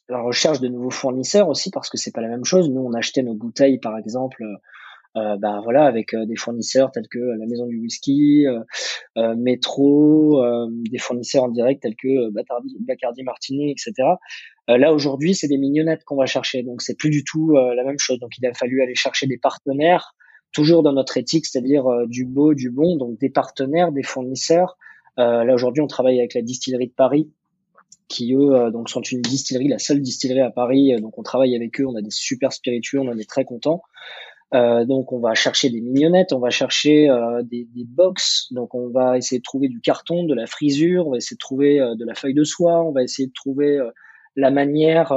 la 0.09 0.21
recherche 0.21 0.59
de 0.59 0.67
nouveaux 0.67 0.91
fournisseurs 0.91 1.49
aussi 1.49 1.71
parce 1.71 1.89
que 1.89 1.97
c'est 1.97 2.11
pas 2.11 2.21
la 2.21 2.27
même 2.27 2.45
chose. 2.45 2.69
Nous 2.69 2.81
on 2.81 2.93
achetait 2.93 3.23
nos 3.23 3.33
bouteilles 3.33 3.79
par 3.79 3.97
exemple 3.97 4.43
euh, 5.17 5.35
bah, 5.37 5.59
voilà, 5.61 5.85
avec 5.85 6.13
euh, 6.13 6.25
des 6.25 6.37
fournisseurs 6.37 6.91
tels 6.91 7.09
que 7.09 7.19
euh, 7.19 7.35
la 7.37 7.45
Maison 7.45 7.67
du 7.67 7.79
Whisky, 7.79 8.45
euh, 8.47 9.35
Métro, 9.35 10.41
des 10.89 10.97
fournisseurs 10.97 11.43
en 11.43 11.49
direct 11.49 11.81
tels 11.81 11.95
que 11.95 12.29
Bacardi, 12.31 12.77
Bacardi 12.79 13.23
Martini, 13.23 13.71
etc. 13.71 13.93
là 14.67 14.93
aujourd'hui, 14.93 15.35
c'est 15.35 15.47
des 15.47 15.57
mignonnettes 15.57 16.03
qu'on 16.05 16.15
va 16.15 16.25
chercher, 16.25 16.63
donc 16.63 16.81
c'est 16.81 16.97
plus 16.97 17.09
du 17.09 17.23
tout 17.23 17.51
la 17.51 17.83
même 17.83 17.99
chose. 17.99 18.19
Donc 18.19 18.31
il 18.37 18.45
a 18.45 18.53
fallu 18.53 18.81
aller 18.81 18.95
chercher 18.95 19.27
des 19.27 19.37
partenaires, 19.37 20.15
toujours 20.53 20.81
dans 20.81 20.93
notre 20.93 21.17
éthique, 21.17 21.45
c'est-à-dire 21.45 21.83
du 22.07 22.25
beau, 22.25 22.53
du 22.53 22.69
bon, 22.69 22.95
donc 22.95 23.19
des 23.19 23.29
partenaires, 23.29 23.91
des 23.91 24.03
fournisseurs. 24.03 24.77
là 25.17 25.53
aujourd'hui, 25.53 25.81
on 25.81 25.87
travaille 25.87 26.19
avec 26.19 26.33
la 26.33 26.41
distillerie 26.41 26.87
de 26.87 26.93
Paris, 26.93 27.29
qui 28.07 28.33
eux 28.33 28.71
donc 28.71 28.89
sont 28.89 29.01
une 29.01 29.21
distillerie, 29.21 29.67
la 29.67 29.79
seule 29.79 30.01
distillerie 30.01 30.41
à 30.41 30.51
Paris. 30.51 30.95
Donc 31.01 31.17
on 31.17 31.23
travaille 31.23 31.55
avec 31.55 31.81
eux, 31.81 31.85
on 31.85 31.95
a 31.95 32.01
des 32.01 32.11
super 32.11 32.53
spiritueux, 32.53 32.99
on 32.99 33.09
en 33.09 33.17
est 33.17 33.29
très 33.29 33.43
contents. 33.43 33.81
Euh, 34.53 34.83
donc 34.83 35.13
on 35.13 35.19
va 35.19 35.33
chercher 35.33 35.69
des 35.69 35.79
mignonnettes, 35.79 36.33
on 36.33 36.39
va 36.39 36.49
chercher 36.49 37.09
euh, 37.09 37.41
des, 37.41 37.67
des 37.73 37.85
box, 37.85 38.51
donc 38.51 38.75
on 38.75 38.89
va 38.89 39.17
essayer 39.17 39.39
de 39.39 39.43
trouver 39.43 39.69
du 39.69 39.79
carton, 39.79 40.25
de 40.25 40.33
la 40.33 40.45
frisure, 40.45 41.07
on 41.07 41.11
va 41.11 41.17
essayer 41.17 41.35
de 41.35 41.39
trouver 41.39 41.79
euh, 41.79 41.95
de 41.95 42.03
la 42.05 42.15
feuille 42.15 42.33
de 42.33 42.43
soie, 42.43 42.83
on 42.83 42.91
va 42.91 43.01
essayer 43.01 43.27
de 43.27 43.33
trouver 43.33 43.79
la 44.35 44.51
manière, 44.51 45.13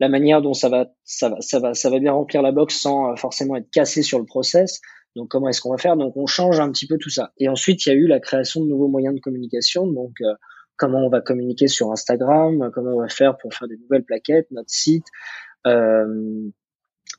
la 0.00 0.08
manière 0.08 0.42
dont 0.42 0.54
ça 0.54 0.68
va, 0.68 0.86
ça 1.04 1.28
va, 1.28 1.36
ça 1.40 1.58
va, 1.58 1.74
ça 1.74 1.90
va 1.90 1.98
bien 1.98 2.12
remplir 2.12 2.42
la 2.42 2.52
box 2.52 2.78
sans 2.80 3.14
forcément 3.16 3.56
être 3.56 3.70
cassé 3.70 4.02
sur 4.02 4.18
le 4.18 4.24
process. 4.24 4.80
Donc 5.16 5.28
comment 5.28 5.48
est-ce 5.48 5.60
qu'on 5.60 5.70
va 5.70 5.78
faire? 5.78 5.96
Donc 5.96 6.16
on 6.16 6.26
change 6.26 6.60
un 6.60 6.70
petit 6.70 6.86
peu 6.86 6.98
tout 6.98 7.10
ça. 7.10 7.32
Et 7.38 7.48
ensuite 7.48 7.86
il 7.86 7.88
y 7.90 7.92
a 7.92 7.94
eu 7.94 8.06
la 8.06 8.20
création 8.20 8.62
de 8.62 8.68
nouveaux 8.68 8.88
moyens 8.88 9.14
de 9.14 9.20
communication. 9.20 9.86
Donc 9.86 10.16
comment 10.76 10.98
on 10.98 11.08
va 11.08 11.20
communiquer 11.20 11.66
sur 11.66 11.90
Instagram, 11.92 12.70
comment 12.74 12.92
on 12.92 13.00
va 13.00 13.08
faire 13.08 13.36
pour 13.38 13.54
faire 13.54 13.68
des 13.68 13.76
nouvelles 13.76 14.04
plaquettes, 14.04 14.50
notre 14.50 14.70
site? 14.70 15.06
Euh, 15.66 16.50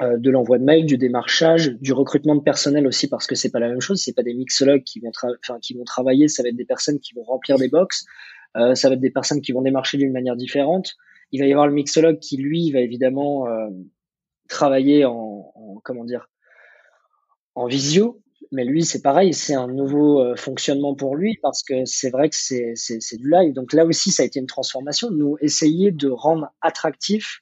euh, 0.02 0.18
de 0.18 0.30
l'envoi 0.30 0.58
de 0.58 0.64
mail, 0.64 0.86
du 0.86 0.98
démarchage, 0.98 1.72
du 1.80 1.94
recrutement 1.94 2.36
de 2.36 2.42
personnel 2.42 2.86
aussi 2.86 3.08
parce 3.08 3.28
que 3.28 3.36
c'est 3.36 3.52
pas 3.52 3.60
la 3.60 3.70
même 3.70 3.82
chose. 3.82 4.02
C'est 4.02 4.14
pas 4.14 4.24
des 4.24 4.34
mixologues 4.34 4.84
qui 4.84 5.00
vont, 5.00 5.12
enfin, 5.42 5.60
qui 5.62 5.74
vont 5.74 5.86
travailler, 5.86 6.28
ça 6.28 6.44
va 6.44 6.50
être 6.50 6.56
des 6.56 6.66
personnes 6.66 7.00
qui 7.00 7.14
vont 7.14 7.24
remplir 7.24 7.58
des 7.58 7.70
box, 7.70 8.06
euh, 8.58 8.76
ça 8.76 8.90
va 8.90 8.96
être 8.96 9.02
des 9.02 9.12
personnes 9.12 9.42
qui 9.42 9.52
vont 9.52 9.62
démarcher 9.62 9.98
d'une 9.98 10.12
manière 10.12 10.36
différente. 10.36 10.96
Il 11.32 11.40
va 11.40 11.48
y 11.48 11.52
avoir 11.52 11.68
le 11.68 11.74
mixologue 11.74 12.20
qui 12.20 12.38
lui 12.38 12.72
va 12.72 12.82
évidemment 12.82 13.48
euh, 13.48 13.70
travailler 14.50 15.06
en, 15.06 15.52
en, 15.56 15.80
comment 15.84 16.04
dire 16.04 16.30
en 17.56 17.68
visio, 17.68 18.22
mais 18.52 18.66
lui 18.66 18.84
c'est 18.84 19.02
pareil, 19.02 19.34
c'est 19.34 19.54
un 19.54 19.68
nouveau 19.68 20.22
euh, 20.22 20.36
fonctionnement 20.36 20.94
pour 20.94 21.16
lui 21.16 21.40
parce 21.42 21.64
que 21.64 21.86
c'est 21.86 22.10
vrai 22.10 22.30
que 22.30 22.36
c'est 22.36 22.74
c'est 22.76 23.18
du 23.18 23.30
live. 23.30 23.54
Donc 23.54 23.74
là 23.74 23.86
aussi 23.86 24.12
ça 24.12 24.24
a 24.24 24.26
été 24.26 24.40
une 24.40 24.46
transformation. 24.46 25.10
Nous 25.10 25.38
essayer 25.40 25.92
de 25.92 26.10
rendre 26.10 26.50
attractif 26.62 27.42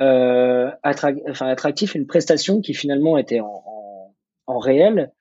euh, 0.00 0.70
enfin, 0.84 1.46
attractif, 1.48 1.94
une 1.94 2.06
prestation 2.06 2.60
qui 2.60 2.74
finalement 2.74 3.16
était 3.16 3.40
en, 3.40 3.62
en, 3.66 4.14
en, 4.46 4.58
réel 4.58 5.12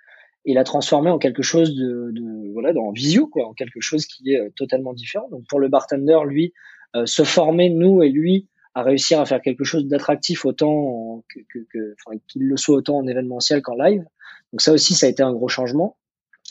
et 0.44 0.54
la 0.54 0.64
transformer 0.64 1.10
en 1.10 1.18
quelque 1.18 1.42
chose 1.42 1.76
de, 1.76 2.12
de 2.12 2.52
voilà, 2.54 2.78
en 2.80 2.92
visio, 2.92 3.28
quoi, 3.28 3.48
en 3.48 3.54
quelque 3.54 3.80
chose 3.80 4.06
qui 4.06 4.34
est 4.34 4.40
euh, 4.40 4.50
totalement 4.56 4.94
différent. 4.94 5.28
Donc 5.30 5.46
pour 5.48 5.60
le 5.60 5.70
bartender, 5.70 6.20
lui, 6.26 6.54
euh, 6.96 7.06
se 7.06 7.24
former, 7.24 7.70
nous 7.70 8.04
et 8.04 8.10
lui, 8.10 8.48
à 8.74 8.84
réussir 8.84 9.20
à 9.22 9.26
faire 9.26 9.42
quelque 9.42 9.64
chose 9.64 9.88
d'attractif 9.88 10.46
autant 10.46 11.24
que, 11.30 11.60
que, 11.72 11.96
qu'il 12.28 12.48
le 12.48 12.58
soit 12.58 12.76
autant 12.76 12.98
en 12.98 13.08
événementiel 13.08 13.62
qu'en 13.62 13.76
live. 13.76 14.04
Donc 14.52 14.62
ça 14.62 14.74
aussi, 14.74 14.94
ça 14.94 15.08
a 15.08 15.10
été 15.10 15.24
un 15.24 15.34
gros 15.34 15.48
changement. 15.48 15.98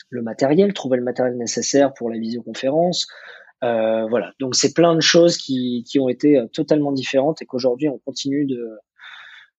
Le 0.09 0.23
matériel, 0.23 0.73
trouver 0.73 0.97
le 0.97 1.03
matériel 1.03 1.37
nécessaire 1.37 1.93
pour 1.93 2.09
la 2.09 2.17
visioconférence, 2.17 3.07
euh, 3.63 4.05
voilà, 4.07 4.33
donc 4.39 4.55
c'est 4.55 4.73
plein 4.73 4.95
de 4.95 5.01
choses 5.01 5.37
qui, 5.37 5.83
qui 5.87 5.99
ont 5.99 6.09
été 6.09 6.37
euh, 6.37 6.47
totalement 6.47 6.91
différentes 6.91 7.41
et 7.41 7.45
qu'aujourd'hui 7.45 7.87
on 7.87 7.97
continue 7.99 8.45
de, 8.45 8.77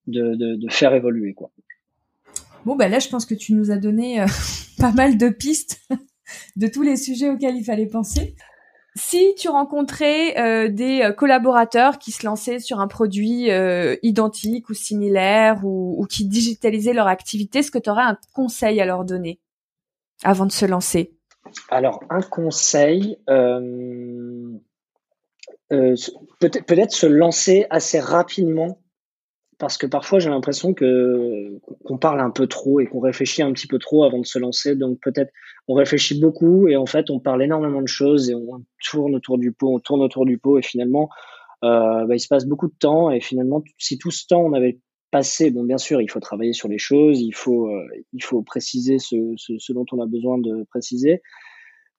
de, 0.05 0.35
de, 0.55 0.71
faire 0.71 0.93
évoluer. 0.93 1.33
Quoi. 1.33 1.51
Bon, 2.65 2.75
ben 2.75 2.89
là 2.89 2.99
je 2.99 3.09
pense 3.09 3.25
que 3.25 3.33
tu 3.33 3.53
nous 3.53 3.71
as 3.71 3.77
donné 3.77 4.21
euh, 4.21 4.27
pas 4.77 4.91
mal 4.91 5.17
de 5.17 5.29
pistes 5.29 5.81
de 6.55 6.67
tous 6.67 6.83
les 6.83 6.95
sujets 6.95 7.29
auxquels 7.29 7.55
il 7.55 7.63
fallait 7.63 7.87
penser. 7.87 8.35
Si 8.95 9.35
tu 9.37 9.47
rencontrais 9.47 10.71
des 10.71 11.11
collaborateurs 11.15 11.99
qui 11.99 12.11
se 12.11 12.25
lançaient 12.25 12.57
sur 12.57 12.79
un 12.79 12.87
produit 12.87 13.49
identique 14.01 14.69
ou 14.69 14.73
similaire 14.73 15.63
ou, 15.63 16.01
ou, 16.01 16.07
qui 16.07 16.25
digitalisaient 16.25 16.93
leur 16.93 17.05
activité, 17.05 17.59
est-ce 17.59 17.69
que 17.69 17.77
tu 17.77 17.91
aurais 17.91 18.01
un 18.01 18.17
conseil 18.33 18.81
à 18.81 18.87
leur 18.87 19.05
donner 19.05 19.39
avant 20.23 20.47
de 20.47 20.51
se 20.51 20.65
lancer? 20.65 21.16
Alors, 21.69 22.03
un 22.09 22.21
conseil, 22.21 23.17
euh, 23.29 24.51
euh, 25.71 25.95
peut-être 26.39 26.65
peut 26.65 26.89
se 26.89 27.07
lancer 27.07 27.65
assez 27.69 27.99
rapidement, 27.99 28.79
parce 29.57 29.77
que 29.77 29.87
parfois 29.87 30.19
j'ai 30.19 30.29
l'impression 30.29 30.73
que 30.73 31.59
qu'on 31.83 31.97
parle 31.97 32.19
un 32.19 32.29
peu 32.29 32.47
trop 32.47 32.79
et 32.79 32.85
qu'on 32.85 32.99
réfléchit 32.99 33.41
un 33.41 33.51
petit 33.53 33.67
peu 33.67 33.79
trop 33.79 34.03
avant 34.03 34.19
de 34.19 34.25
se 34.25 34.39
lancer. 34.39 34.75
Donc 34.75 34.99
peut-être 35.01 35.31
on 35.67 35.73
réfléchit 35.73 36.19
beaucoup 36.19 36.67
et 36.67 36.75
en 36.75 36.85
fait 36.85 37.09
on 37.09 37.19
parle 37.19 37.43
énormément 37.43 37.81
de 37.81 37.87
choses 37.87 38.29
et 38.29 38.35
on 38.35 38.63
tourne 38.83 39.15
autour 39.15 39.37
du 39.37 39.51
pot, 39.51 39.73
on 39.73 39.79
tourne 39.79 40.01
autour 40.01 40.25
du 40.25 40.37
pot 40.37 40.59
et 40.59 40.61
finalement 40.61 41.09
euh, 41.63 42.05
bah, 42.05 42.15
il 42.15 42.19
se 42.19 42.27
passe 42.27 42.45
beaucoup 42.45 42.67
de 42.67 42.75
temps 42.79 43.09
et 43.09 43.19
finalement 43.19 43.63
si 43.79 43.97
tout 43.97 44.11
ce 44.11 44.27
temps 44.27 44.41
on 44.41 44.53
avait 44.53 44.79
passé, 45.11 45.51
bon 45.51 45.63
bien 45.63 45.77
sûr 45.77 46.01
il 46.01 46.09
faut 46.09 46.19
travailler 46.19 46.53
sur 46.53 46.67
les 46.67 46.77
choses, 46.77 47.21
il 47.21 47.33
faut 47.33 47.69
il 48.13 48.23
faut 48.23 48.41
préciser 48.41 48.99
ce, 48.99 49.15
ce, 49.37 49.73
dont 49.73 49.85
on 49.91 50.01
a 50.01 50.05
besoin 50.05 50.37
de 50.37 50.63
préciser, 50.69 51.21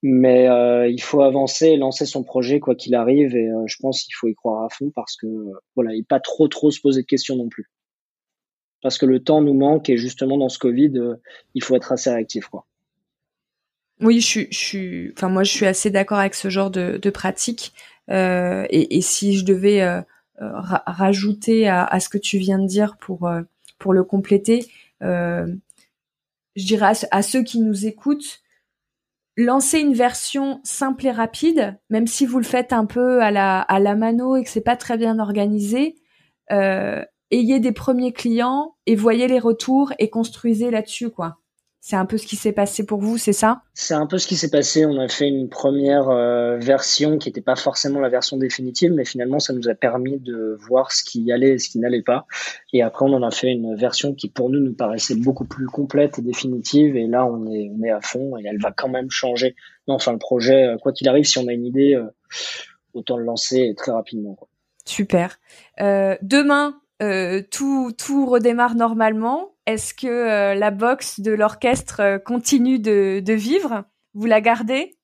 Mais 0.03 0.47
il 0.91 1.01
faut 1.01 1.23
avancer, 1.23 1.77
lancer 1.77 2.07
son 2.07 2.23
projet 2.25 2.61
quoi 2.61 2.75
qu'il 2.75 2.95
arrive, 2.95 3.37
et 3.37 3.51
je 3.67 3.77
pense 3.81 4.03
qu'il 4.03 4.15
faut 4.15 4.29
y 4.29 4.35
croire 4.35 4.65
à 4.65 4.69
fond 4.69 4.91
parce 4.95 5.17
que 5.17 5.27
voilà, 5.75 5.95
et 5.95 6.03
pas 6.03 6.21
trop 6.21 6.49
trop 6.49 6.71
se 6.71 6.81
poser 6.81 7.03
de 7.03 7.07
questions 7.07 7.37
non 7.37 7.49
plus. 7.49 7.71
Parce 8.83 8.99
que 8.99 9.07
le 9.07 9.23
temps 9.23 9.43
nous 9.43 9.55
manque 9.55 9.89
et 9.91 9.97
justement 9.97 10.39
dans 10.39 10.49
ce 10.49 10.59
Covid, 10.59 10.93
il 11.55 11.63
faut 11.63 11.77
être 11.77 11.93
assez 11.93 12.11
réactif 12.11 12.47
quoi. 12.49 12.67
Oui, 14.01 14.21
je 14.21 14.47
suis, 14.51 15.13
enfin 15.17 15.29
moi 15.29 15.43
je 15.43 15.51
suis 15.51 15.67
assez 15.67 15.91
d'accord 15.91 16.19
avec 16.19 16.35
ce 16.35 16.49
genre 16.49 16.71
de, 16.71 17.11
pratique. 17.11 17.73
Euh, 18.11 18.67
et, 18.71 19.01
si 19.03 19.37
je 19.37 19.45
devais 19.45 19.83
euh, 19.83 20.01
euh 20.41 20.53
rajouter 20.87 21.69
à, 21.69 22.01
ce 22.01 22.09
que 22.09 22.19
tu 22.19 22.39
viens 22.39 22.59
de 22.59 22.67
dire 22.67 22.97
pour 22.99 23.27
euh, 23.27 23.43
le 23.91 24.05
compléter, 24.05 24.67
euh, 25.03 25.47
je 26.57 26.67
dirais 26.67 26.93
à, 27.11 27.23
ceux 27.23 27.43
qui 27.43 27.61
nous 27.61 27.87
écoutent, 27.87 28.43
lancer 29.37 29.79
une 29.81 29.95
version 29.95 30.61
simple 30.65 31.07
et 31.07 31.13
rapide, 31.13 31.79
même 31.91 32.07
si 32.07 32.27
vous 32.27 32.39
le 32.39 32.45
faites 32.45 32.73
un 32.73 32.87
peu 32.87 33.23
à 33.23 33.31
la 33.31 33.61
à 33.61 33.79
la 33.79 33.95
mano 33.95 34.37
et 34.37 34.45
que 34.45 34.51
c'est 34.51 34.61
pas 34.61 34.77
très 34.77 34.97
bien 34.97 35.19
organisé. 35.19 35.97
ayez 36.51 37.61
des 37.61 37.73
premiers 37.73 38.13
clients 38.13 38.77
et 38.87 38.97
voyez 38.97 39.29
les 39.29 39.39
retours 39.39 39.93
et 39.99 40.11
construisez 40.11 40.71
là-dessus 40.71 41.11
quoi. 41.11 41.39
C'est 41.81 41.97
un 41.97 42.07
peu 42.07 42.19
ce 42.19 42.27
qui 42.27 42.37
s'est 42.37 42.53
passé 42.53 42.85
pour 42.85 43.01
vous, 43.01 43.19
c'est 43.19 43.33
ça? 43.33 43.63
C'est 43.73 43.95
un 43.95 44.07
peu 44.07 44.19
ce 44.19 44.27
qui 44.27 44.37
s'est 44.37 44.51
passé. 44.51 44.85
On 44.85 44.99
a 44.99 45.09
fait 45.09 45.29
une 45.29 45.49
première 45.49 46.09
euh, 46.09 46.59
version 46.59 47.19
qui 47.19 47.29
n'était 47.29 47.41
pas 47.41 47.55
forcément 47.55 48.01
la 48.01 48.09
version 48.09 48.37
définitive, 48.37 48.93
mais 48.93 49.05
finalement, 49.05 49.39
ça 49.39 49.53
nous 49.53 49.69
a 49.69 49.75
permis 49.75 50.19
de 50.19 50.59
voir 50.69 50.91
ce 50.91 51.05
qui 51.05 51.31
allait 51.31 51.53
et 51.53 51.59
ce 51.59 51.69
qui 51.69 51.79
n'allait 51.79 52.03
pas. 52.03 52.27
Et 52.73 52.83
après, 52.83 53.07
on 53.07 53.13
en 53.13 53.23
a 53.23 53.31
fait 53.31 53.53
une 53.53 53.77
version 53.77 54.13
qui, 54.13 54.29
pour 54.29 54.51
nous, 54.51 54.59
nous 54.59 54.75
paraissait 54.75 55.15
beaucoup 55.15 55.45
plus 55.45 55.67
complète 55.67 56.19
et 56.19 56.23
définitive. 56.23 56.97
Et 56.97 57.07
là, 57.07 57.25
on 57.25 57.47
est, 57.47 57.71
on 57.73 57.83
est 57.85 57.91
à 57.91 58.01
fond 58.01 58.37
et 58.37 58.43
elle 58.45 58.61
va 58.61 58.73
quand 58.73 58.89
même 58.89 59.11
changer. 59.11 59.55
Non, 59.87 59.95
enfin, 59.95 60.13
le 60.13 60.19
projet, 60.19 60.67
euh, 60.67 60.79
quoi 60.79 60.93
qu'il 60.93 61.09
arrive, 61.09 61.25
si 61.25 61.39
on 61.39 61.47
a 61.47 61.53
une 61.53 61.65
idée, 61.65 61.95
euh, 61.95 62.11
autant 62.93 63.17
le 63.17 63.25
lancer 63.25 63.73
très 63.77 63.93
rapidement. 63.93 64.37
Super. 64.85 65.39
demain, 65.79 66.81
tout, 67.51 67.93
tout 67.97 68.27
redémarre 68.27 68.75
normalement. 68.75 69.53
Est-ce 69.69 69.93
que 69.93 70.07
euh, 70.07 70.55
la 70.55 70.71
boxe 70.71 71.21
de 71.21 71.31
l'orchestre 71.31 72.01
euh, 72.01 72.19
continue 72.19 72.79
de, 72.79 73.33
vivre? 73.35 73.85
Vous 74.15 74.25
la 74.25 74.41
gardez? 74.41 74.97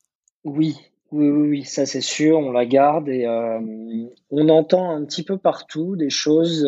Oui, 0.42 0.74
oui, 1.12 1.28
oui, 1.28 1.64
ça 1.64 1.84
c'est 1.84 2.00
sûr, 2.00 2.38
on 2.38 2.50
la 2.50 2.64
garde 2.64 3.10
et 3.10 3.26
euh, 3.26 3.60
on 4.30 4.48
entend 4.48 4.96
un 4.96 5.04
petit 5.04 5.22
peu 5.22 5.36
partout 5.36 5.96
des 5.96 6.08
choses 6.08 6.66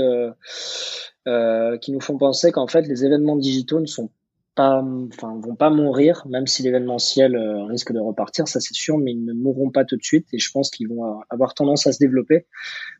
qui 1.24 1.92
nous 1.92 2.00
font 2.00 2.18
penser 2.18 2.52
qu'en 2.52 2.66
fait 2.66 2.82
les 2.82 3.06
événements 3.06 3.36
digitaux 3.36 3.80
ne 3.80 3.86
sont 3.86 4.10
pas, 4.54 4.84
enfin, 5.14 5.40
vont 5.42 5.56
pas 5.56 5.70
mourir, 5.70 6.26
même 6.28 6.46
si 6.46 6.62
l'événementiel 6.62 7.34
risque 7.66 7.92
de 7.92 7.98
repartir, 7.98 8.46
ça 8.46 8.60
c'est 8.60 8.74
sûr, 8.74 8.98
mais 8.98 9.12
ils 9.12 9.24
ne 9.24 9.32
mourront 9.32 9.70
pas 9.70 9.86
tout 9.86 9.96
de 9.96 10.04
suite 10.04 10.26
et 10.34 10.38
je 10.38 10.50
pense 10.52 10.68
qu'ils 10.68 10.88
vont 10.88 11.22
avoir 11.30 11.54
tendance 11.54 11.86
à 11.86 11.92
se 11.92 11.98
développer. 11.98 12.46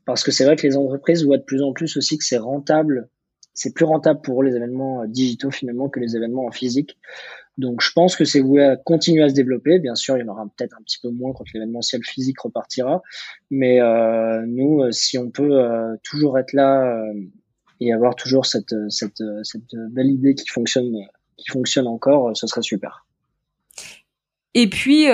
Parce 0.07 0.25
que 0.25 0.31
c'est 0.31 0.47
vrai 0.47 0.57
que 0.57 0.67
les 0.67 0.79
entreprises 0.79 1.23
voient 1.23 1.39
de 1.39 1.45
plus 1.45 1.63
en 1.63 1.75
plus 1.75 1.99
aussi 1.99 2.17
que 2.17 2.25
c'est 2.25 2.39
rentable 2.39 3.11
c'est 3.57 3.75
plus 3.75 3.87
rentable 3.87 4.21
pour 4.21 4.43
les 4.43 4.55
événements 4.55 5.03
euh, 5.03 5.07
digitaux 5.09 5.51
finalement 5.51 5.89
que 5.89 5.99
les 5.99 6.15
événements 6.15 6.47
en 6.47 6.53
physique. 6.53 6.97
Donc 7.59 7.81
je 7.81 7.91
pense 7.93 8.15
que 8.15 8.27
c'est 8.27 8.41
voué 8.41 8.63
à 8.63 8.77
continuer 8.77 9.23
à 9.23 9.31
se 9.31 9.35
développer. 9.35 9.79
Bien 9.79 9.95
sûr, 9.95 10.17
il 10.19 10.21
y 10.21 10.29
en 10.29 10.33
aura 10.33 10.47
peut-être 10.57 10.77
un 10.79 10.83
petit 10.83 10.99
peu 11.03 11.09
moins 11.09 11.33
quand 11.33 11.45
l'événementiel 11.55 12.03
physique 12.05 12.39
repartira. 12.39 13.03
Mais 13.51 13.81
euh, 13.81 14.45
nous, 14.47 14.83
euh, 14.83 14.93
si 14.93 15.17
on 15.19 15.31
peut 15.31 15.59
toujours 16.03 16.39
être 16.39 16.53
là 16.53 17.03
et 17.81 17.93
avoir 17.93 18.15
toujours 18.15 18.45
cette, 18.45 18.75
cette, 18.91 19.23
cette 19.43 19.75
belle 19.91 20.11
idée 20.11 20.35
qui 20.35 20.49
fonctionne, 20.49 20.93
qui 21.39 21.51
fonctionne 21.51 21.87
encore, 21.87 22.37
ce 22.37 22.47
serait 22.47 22.63
super. 22.63 23.07
Et 24.53 24.69
puis, 24.69 25.07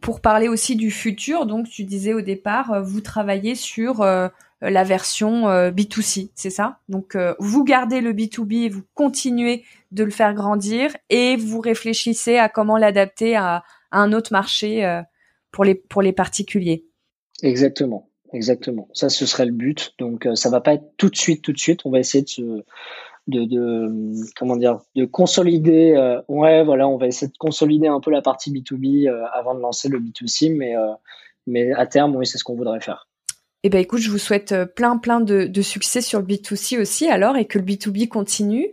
pour 0.00 0.20
parler 0.20 0.48
aussi 0.48 0.74
du 0.76 0.90
futur, 0.90 1.44
donc 1.44 1.68
tu 1.68 1.84
disais 1.84 2.14
au 2.14 2.22
départ, 2.22 2.82
vous 2.82 3.00
travaillez 3.00 3.54
sur 3.54 4.02
euh, 4.02 4.28
la 4.60 4.84
version 4.84 5.48
euh, 5.48 5.70
B2C, 5.70 6.30
c'est 6.34 6.50
ça? 6.50 6.78
Donc 6.88 7.14
euh, 7.14 7.34
vous 7.38 7.64
gardez 7.64 8.00
le 8.00 8.12
B2B 8.12 8.64
et 8.64 8.68
vous 8.68 8.82
continuez 8.94 9.64
de 9.92 10.04
le 10.04 10.10
faire 10.10 10.34
grandir 10.34 10.96
et 11.10 11.36
vous 11.36 11.60
réfléchissez 11.60 12.36
à 12.36 12.48
comment 12.48 12.76
l'adapter 12.76 13.36
à, 13.36 13.62
un 13.90 14.12
autre 14.12 14.32
marché 14.32 15.00
pour 15.50 15.64
les 15.64 15.74
pour 15.74 16.02
les 16.02 16.12
particuliers. 16.12 16.84
Exactement, 17.42 18.10
exactement. 18.34 18.86
Ça 18.92 19.08
ce 19.08 19.24
serait 19.24 19.46
le 19.46 19.52
but. 19.52 19.94
Donc 19.98 20.28
ça 20.34 20.50
va 20.50 20.60
pas 20.60 20.74
être 20.74 20.92
tout 20.98 21.08
de 21.08 21.16
suite 21.16 21.40
tout 21.42 21.54
de 21.54 21.58
suite, 21.58 21.86
on 21.86 21.90
va 21.90 21.98
essayer 21.98 22.22
de 22.22 22.28
se 22.28 22.42
de, 23.28 23.44
de 23.44 24.12
comment 24.36 24.56
dire 24.56 24.80
de 24.94 25.06
consolider 25.06 26.20
ouais 26.28 26.64
voilà, 26.64 26.86
on 26.86 26.98
va 26.98 27.06
essayer 27.06 27.32
de 27.32 27.38
consolider 27.38 27.86
un 27.86 28.00
peu 28.00 28.10
la 28.10 28.20
partie 28.20 28.52
B2B 28.52 29.08
avant 29.32 29.54
de 29.54 29.60
lancer 29.60 29.88
le 29.88 30.00
B2C 30.00 30.54
mais 30.54 30.74
mais 31.46 31.72
à 31.72 31.86
terme 31.86 32.14
oui, 32.14 32.26
c'est 32.26 32.36
ce 32.36 32.44
qu'on 32.44 32.56
voudrait 32.56 32.80
faire. 32.80 33.07
Eh 33.64 33.70
ben 33.70 33.80
écoute, 33.80 33.98
je 33.98 34.10
vous 34.10 34.18
souhaite 34.18 34.52
euh, 34.52 34.66
plein 34.66 34.98
plein 34.98 35.20
de, 35.20 35.62
succès 35.62 36.00
sur 36.00 36.20
le 36.20 36.26
B2C 36.26 36.80
aussi 36.80 37.08
alors 37.08 37.36
et 37.36 37.44
que 37.44 37.58
le 37.58 37.64
B2B 37.64 38.06
continue. 38.06 38.72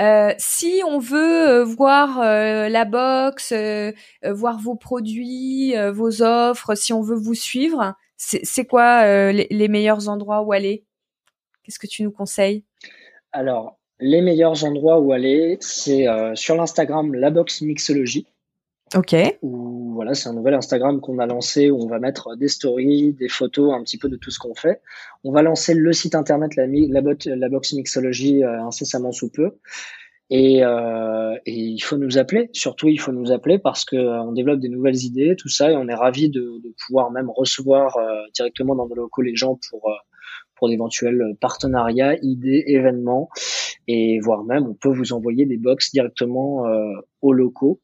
Euh, 0.00 0.32
si 0.38 0.82
on 0.84 0.98
veut 0.98 1.48
euh, 1.48 1.64
voir 1.64 2.18
la 2.18 2.84
box, 2.84 3.54
voir 4.24 4.58
vos 4.58 4.74
produits, 4.74 5.74
vos 5.92 6.22
offres, 6.22 6.74
si 6.74 6.92
on 6.92 7.00
veut 7.00 7.16
vous 7.16 7.34
suivre, 7.34 7.94
c'est 8.16 8.64
quoi 8.64 9.32
les, 9.32 9.46
les, 9.50 9.68
meilleurs 9.68 10.08
endroits 10.08 10.42
où 10.42 10.52
aller? 10.52 10.84
Qu'est-ce 11.62 11.78
que 11.78 11.86
tu 11.86 12.02
nous 12.02 12.10
conseilles? 12.10 12.64
Alors, 13.32 13.78
les 14.00 14.20
meilleurs 14.20 14.64
endroits 14.64 14.98
où 14.98 15.12
aller, 15.12 15.58
c'est 15.60 16.06
sur 16.34 16.56
l'Instagram 16.56 17.14
La 17.14 17.30
Box 17.30 17.62
Mixologie. 17.62 18.26
Ok. 18.94 19.14
Voilà, 19.42 20.14
c'est 20.14 20.28
un 20.28 20.34
nouvel 20.34 20.54
Instagram 20.54 21.00
qu'on 21.00 21.18
a 21.18 21.26
lancé 21.26 21.70
où 21.70 21.82
on 21.82 21.86
va 21.86 21.98
mettre 21.98 22.36
des 22.36 22.48
stories, 22.48 23.12
des 23.12 23.28
photos, 23.28 23.72
un 23.72 23.82
petit 23.82 23.98
peu 23.98 24.08
de 24.08 24.16
tout 24.16 24.30
ce 24.30 24.38
qu'on 24.38 24.54
fait. 24.54 24.80
On 25.22 25.32
va 25.32 25.42
lancer 25.42 25.74
le 25.74 25.92
site 25.92 26.14
internet 26.14 26.56
la, 26.56 26.66
la, 26.66 27.48
box 27.48 27.72
mixologie 27.72 28.42
euh, 28.44 28.62
incessamment 28.64 29.12
sous 29.12 29.30
peu. 29.30 29.52
Et, 30.30 30.64
euh, 30.64 31.34
et, 31.44 31.52
il 31.52 31.80
faut 31.80 31.96
nous 31.96 32.18
appeler. 32.18 32.48
Surtout, 32.52 32.88
il 32.88 32.98
faut 32.98 33.12
nous 33.12 33.30
appeler 33.30 33.58
parce 33.58 33.84
que 33.84 33.96
euh, 33.96 34.22
on 34.22 34.32
développe 34.32 34.60
des 34.60 34.70
nouvelles 34.70 35.04
idées, 35.04 35.36
tout 35.36 35.48
ça, 35.48 35.70
et 35.70 35.76
on 35.76 35.86
est 35.88 35.94
ravi 35.94 36.30
de, 36.30 36.40
de, 36.40 36.74
pouvoir 36.86 37.10
même 37.10 37.30
recevoir 37.30 37.96
euh, 37.98 38.22
directement 38.34 38.74
dans 38.74 38.88
nos 38.88 38.94
locaux 38.94 39.22
les 39.22 39.36
gens 39.36 39.58
pour 39.70 39.88
euh, 39.90 39.94
pour 40.56 40.68
d'éventuels 40.68 41.36
partenariats, 41.40 42.16
idées, 42.22 42.62
événements, 42.68 43.28
et 43.88 44.20
voire 44.20 44.44
même 44.44 44.66
on 44.66 44.74
peut 44.74 44.88
vous 44.88 45.12
envoyer 45.12 45.46
des 45.46 45.56
box 45.56 45.90
directement 45.90 46.64
aux 47.22 47.32
locaux. 47.32 47.80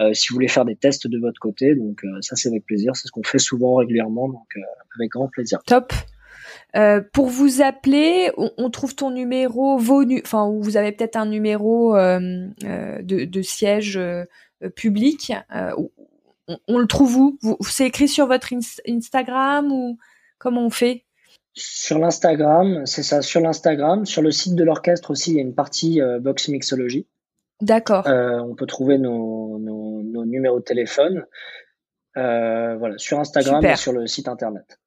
Euh, 0.00 0.14
si 0.14 0.28
vous 0.28 0.34
voulez 0.34 0.48
faire 0.48 0.64
des 0.64 0.76
tests 0.76 1.06
de 1.06 1.18
votre 1.18 1.38
côté. 1.38 1.74
Donc 1.74 2.04
euh, 2.04 2.18
ça, 2.20 2.36
c'est 2.36 2.48
avec 2.48 2.64
plaisir. 2.64 2.96
C'est 2.96 3.08
ce 3.08 3.12
qu'on 3.12 3.22
fait 3.22 3.38
souvent 3.38 3.76
régulièrement. 3.76 4.28
Donc 4.28 4.46
euh, 4.56 4.60
avec 4.96 5.10
grand 5.10 5.28
plaisir. 5.28 5.60
Top. 5.66 5.92
Euh, 6.76 7.00
pour 7.12 7.26
vous 7.26 7.62
appeler, 7.62 8.30
on, 8.36 8.50
on, 8.56 8.70
trouve 8.70 8.94
ton 8.94 9.10
numéro, 9.10 9.78
vos 9.78 10.04
nu 10.04 10.22
enfin 10.24 10.50
vous 10.60 10.76
avez 10.76 10.92
peut-être 10.92 11.16
un 11.16 11.26
numéro 11.26 11.96
euh, 11.96 12.48
de, 12.60 13.24
de, 13.24 13.42
siège 13.42 14.00
public. 14.74 15.32
On, 16.48 16.58
on, 16.68 16.78
le 16.78 16.86
trouve 16.86 17.16
où? 17.16 17.38
Vous, 17.42 17.56
C'est 17.60 17.86
écrit 17.86 18.08
sur 18.08 18.26
votre 18.26 18.52
Instagram 18.88 19.70
ou 19.70 19.98
comment 20.38 20.66
on 20.66 20.70
fait? 20.70 21.04
Sur 21.54 21.98
l'Instagram, 21.98 22.86
c'est 22.86 23.02
ça. 23.02 23.22
Sur 23.22 23.40
l'Instagram, 23.40 24.04
sur 24.04 24.22
le 24.22 24.30
site 24.30 24.54
de 24.54 24.64
l'orchestre 24.64 25.10
aussi, 25.10 25.32
il 25.32 25.36
y 25.36 25.38
a 25.38 25.42
une 25.42 25.54
partie 25.54 26.00
box 26.20 26.48
mixologie. 26.48 27.06
D'accord. 27.62 28.06
Euh, 28.08 28.40
on 28.40 28.54
peut 28.56 28.66
trouver 28.66 28.98
nos, 28.98 29.58
nos, 29.58 30.02
nos, 30.02 30.24
numéros 30.24 30.58
de 30.58 30.64
téléphone 30.64 31.24
euh, 32.16 32.76
voilà, 32.76 32.98
sur 32.98 33.20
Instagram 33.20 33.64
et 33.64 33.76
sur 33.76 33.92
le 33.92 34.06
site 34.06 34.28
internet. 34.28 34.80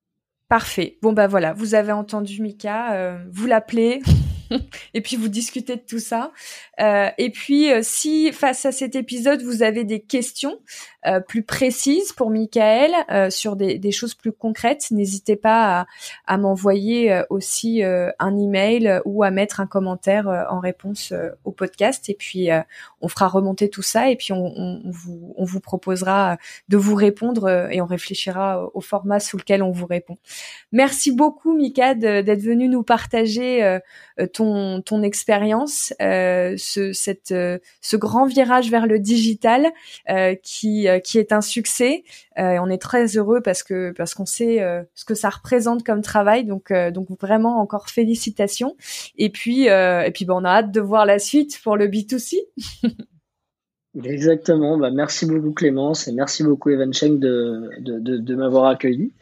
Parfait. 0.50 1.00
Bon 1.02 1.14
bah 1.14 1.28
voilà, 1.28 1.54
vous 1.54 1.74
avez 1.74 1.94
entendu 1.94 2.42
Mika, 2.42 2.94
euh, 2.94 3.18
vous 3.32 3.48
l'appelez, 3.48 4.02
et 4.94 5.02
puis 5.02 5.16
vous 5.16 5.28
discutez 5.28 5.76
de 5.76 5.82
tout 5.82 6.00
ça. 6.00 6.32
Euh, 6.80 7.10
et 7.18 7.30
puis, 7.30 7.72
euh, 7.72 7.80
si 7.84 8.32
face 8.32 8.66
à 8.66 8.72
cet 8.72 8.96
épisode, 8.96 9.42
vous 9.42 9.64
avez 9.64 9.84
des 9.84 10.02
questions 10.02 10.60
euh, 11.08 11.20
plus 11.20 11.44
précises 11.44 12.14
pour 12.14 12.32
Michael 12.32 12.92
euh, 13.12 13.30
sur 13.30 13.56
des, 13.56 13.78
des, 13.78 13.92
choses 13.92 14.16
plus 14.16 14.32
concrètes, 14.32 14.88
n'hésitez 14.90 15.36
pas 15.36 15.82
à, 15.82 15.86
à 16.26 16.38
m'envoyer 16.38 17.12
euh, 17.12 17.24
aussi 17.30 17.84
un 17.84 18.38
email 18.38 19.02
ou 19.06 19.24
à 19.24 19.30
mettre 19.30 19.60
un 19.60 19.68
commentaire 19.68 20.28
en 20.50 20.60
réponse 20.60 21.14
au 21.44 21.52
podcast. 21.52 22.10
Et 22.10 22.14
puis, 22.14 22.50
on 23.02 23.08
fera 23.08 23.28
remonter 23.28 23.70
tout 23.70 23.82
ça 23.82 24.10
et 24.10 24.16
puis 24.16 24.34
on, 24.34 24.46
on, 24.56 24.82
vous, 24.86 25.34
on 25.38 25.46
vous 25.46 25.60
proposera 25.60 26.38
de 26.70 26.78
vous 26.78 26.96
répondre 26.96 27.70
et 27.72 27.82
on 27.82 27.86
réfléchira 27.86 28.70
au 28.74 28.82
format 28.82 29.20
sous 29.20 29.38
lequel 29.38 29.62
on 29.62 29.72
vous 29.72 29.86
répond. 29.86 30.18
Merci 30.72 31.12
beaucoup, 31.12 31.54
Mika, 31.56 31.94
d'être 31.96 32.42
venu 32.42 32.68
nous 32.68 32.84
partager 32.84 33.80
ton, 34.36 34.82
ton 34.82 35.02
expérience, 35.02 35.94
euh, 36.02 36.56
ce, 36.58 36.92
cette, 36.92 37.32
euh, 37.32 37.58
ce 37.80 37.96
grand 37.96 38.26
virage 38.26 38.70
vers 38.70 38.86
le 38.86 39.00
digital 39.00 39.72
euh, 40.10 40.36
qui, 40.36 40.88
qui 41.06 41.18
est 41.18 41.32
un 41.32 41.40
succès. 41.40 42.04
on 42.36 42.70
est 42.70 42.82
très 42.82 43.16
heureux 43.18 43.40
parce 43.42 43.64
que 43.64 43.92
parce 43.92 44.14
qu'on 44.14 44.26
sait 44.26 44.60
ce 44.94 45.06
que 45.06 45.16
ça 45.16 45.30
représente 45.30 45.84
comme 45.86 46.02
travail. 46.02 46.44
Donc 46.44 46.74
donc 46.92 47.08
vraiment 47.22 47.62
encore 47.62 47.90
félicitations. 47.90 48.76
Et 49.18 49.30
puis 49.30 49.68
et 49.68 50.12
puis 50.14 50.26
bon, 50.26 50.42
on 50.42 50.44
a 50.44 50.50
hâte 50.50 50.72
de 50.72 50.82
voir 50.82 51.06
la 51.06 51.18
suite 51.18 51.60
pour 51.64 51.78
le 51.78 51.88
B2C. 51.88 52.36
Exactement. 54.04 54.78
Bah, 54.78 54.92
merci 54.92 55.26
beaucoup 55.26 55.54
Clémence 55.54 56.10
et 56.10 56.12
merci 56.12 56.44
beaucoup 56.44 56.70
Evan 56.70 56.94
Cheng 56.94 57.18
de, 57.18 57.70
de, 57.80 58.18
de, 58.18 58.36
m'avoir 58.36 58.66
accueilli. 58.66 59.14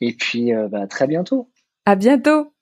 Et 0.00 0.14
puis, 0.14 0.50
bah, 0.70 0.80
à 0.82 0.86
très 0.88 1.06
bientôt. 1.06 1.48
À 1.86 1.94
bientôt. 1.94 2.52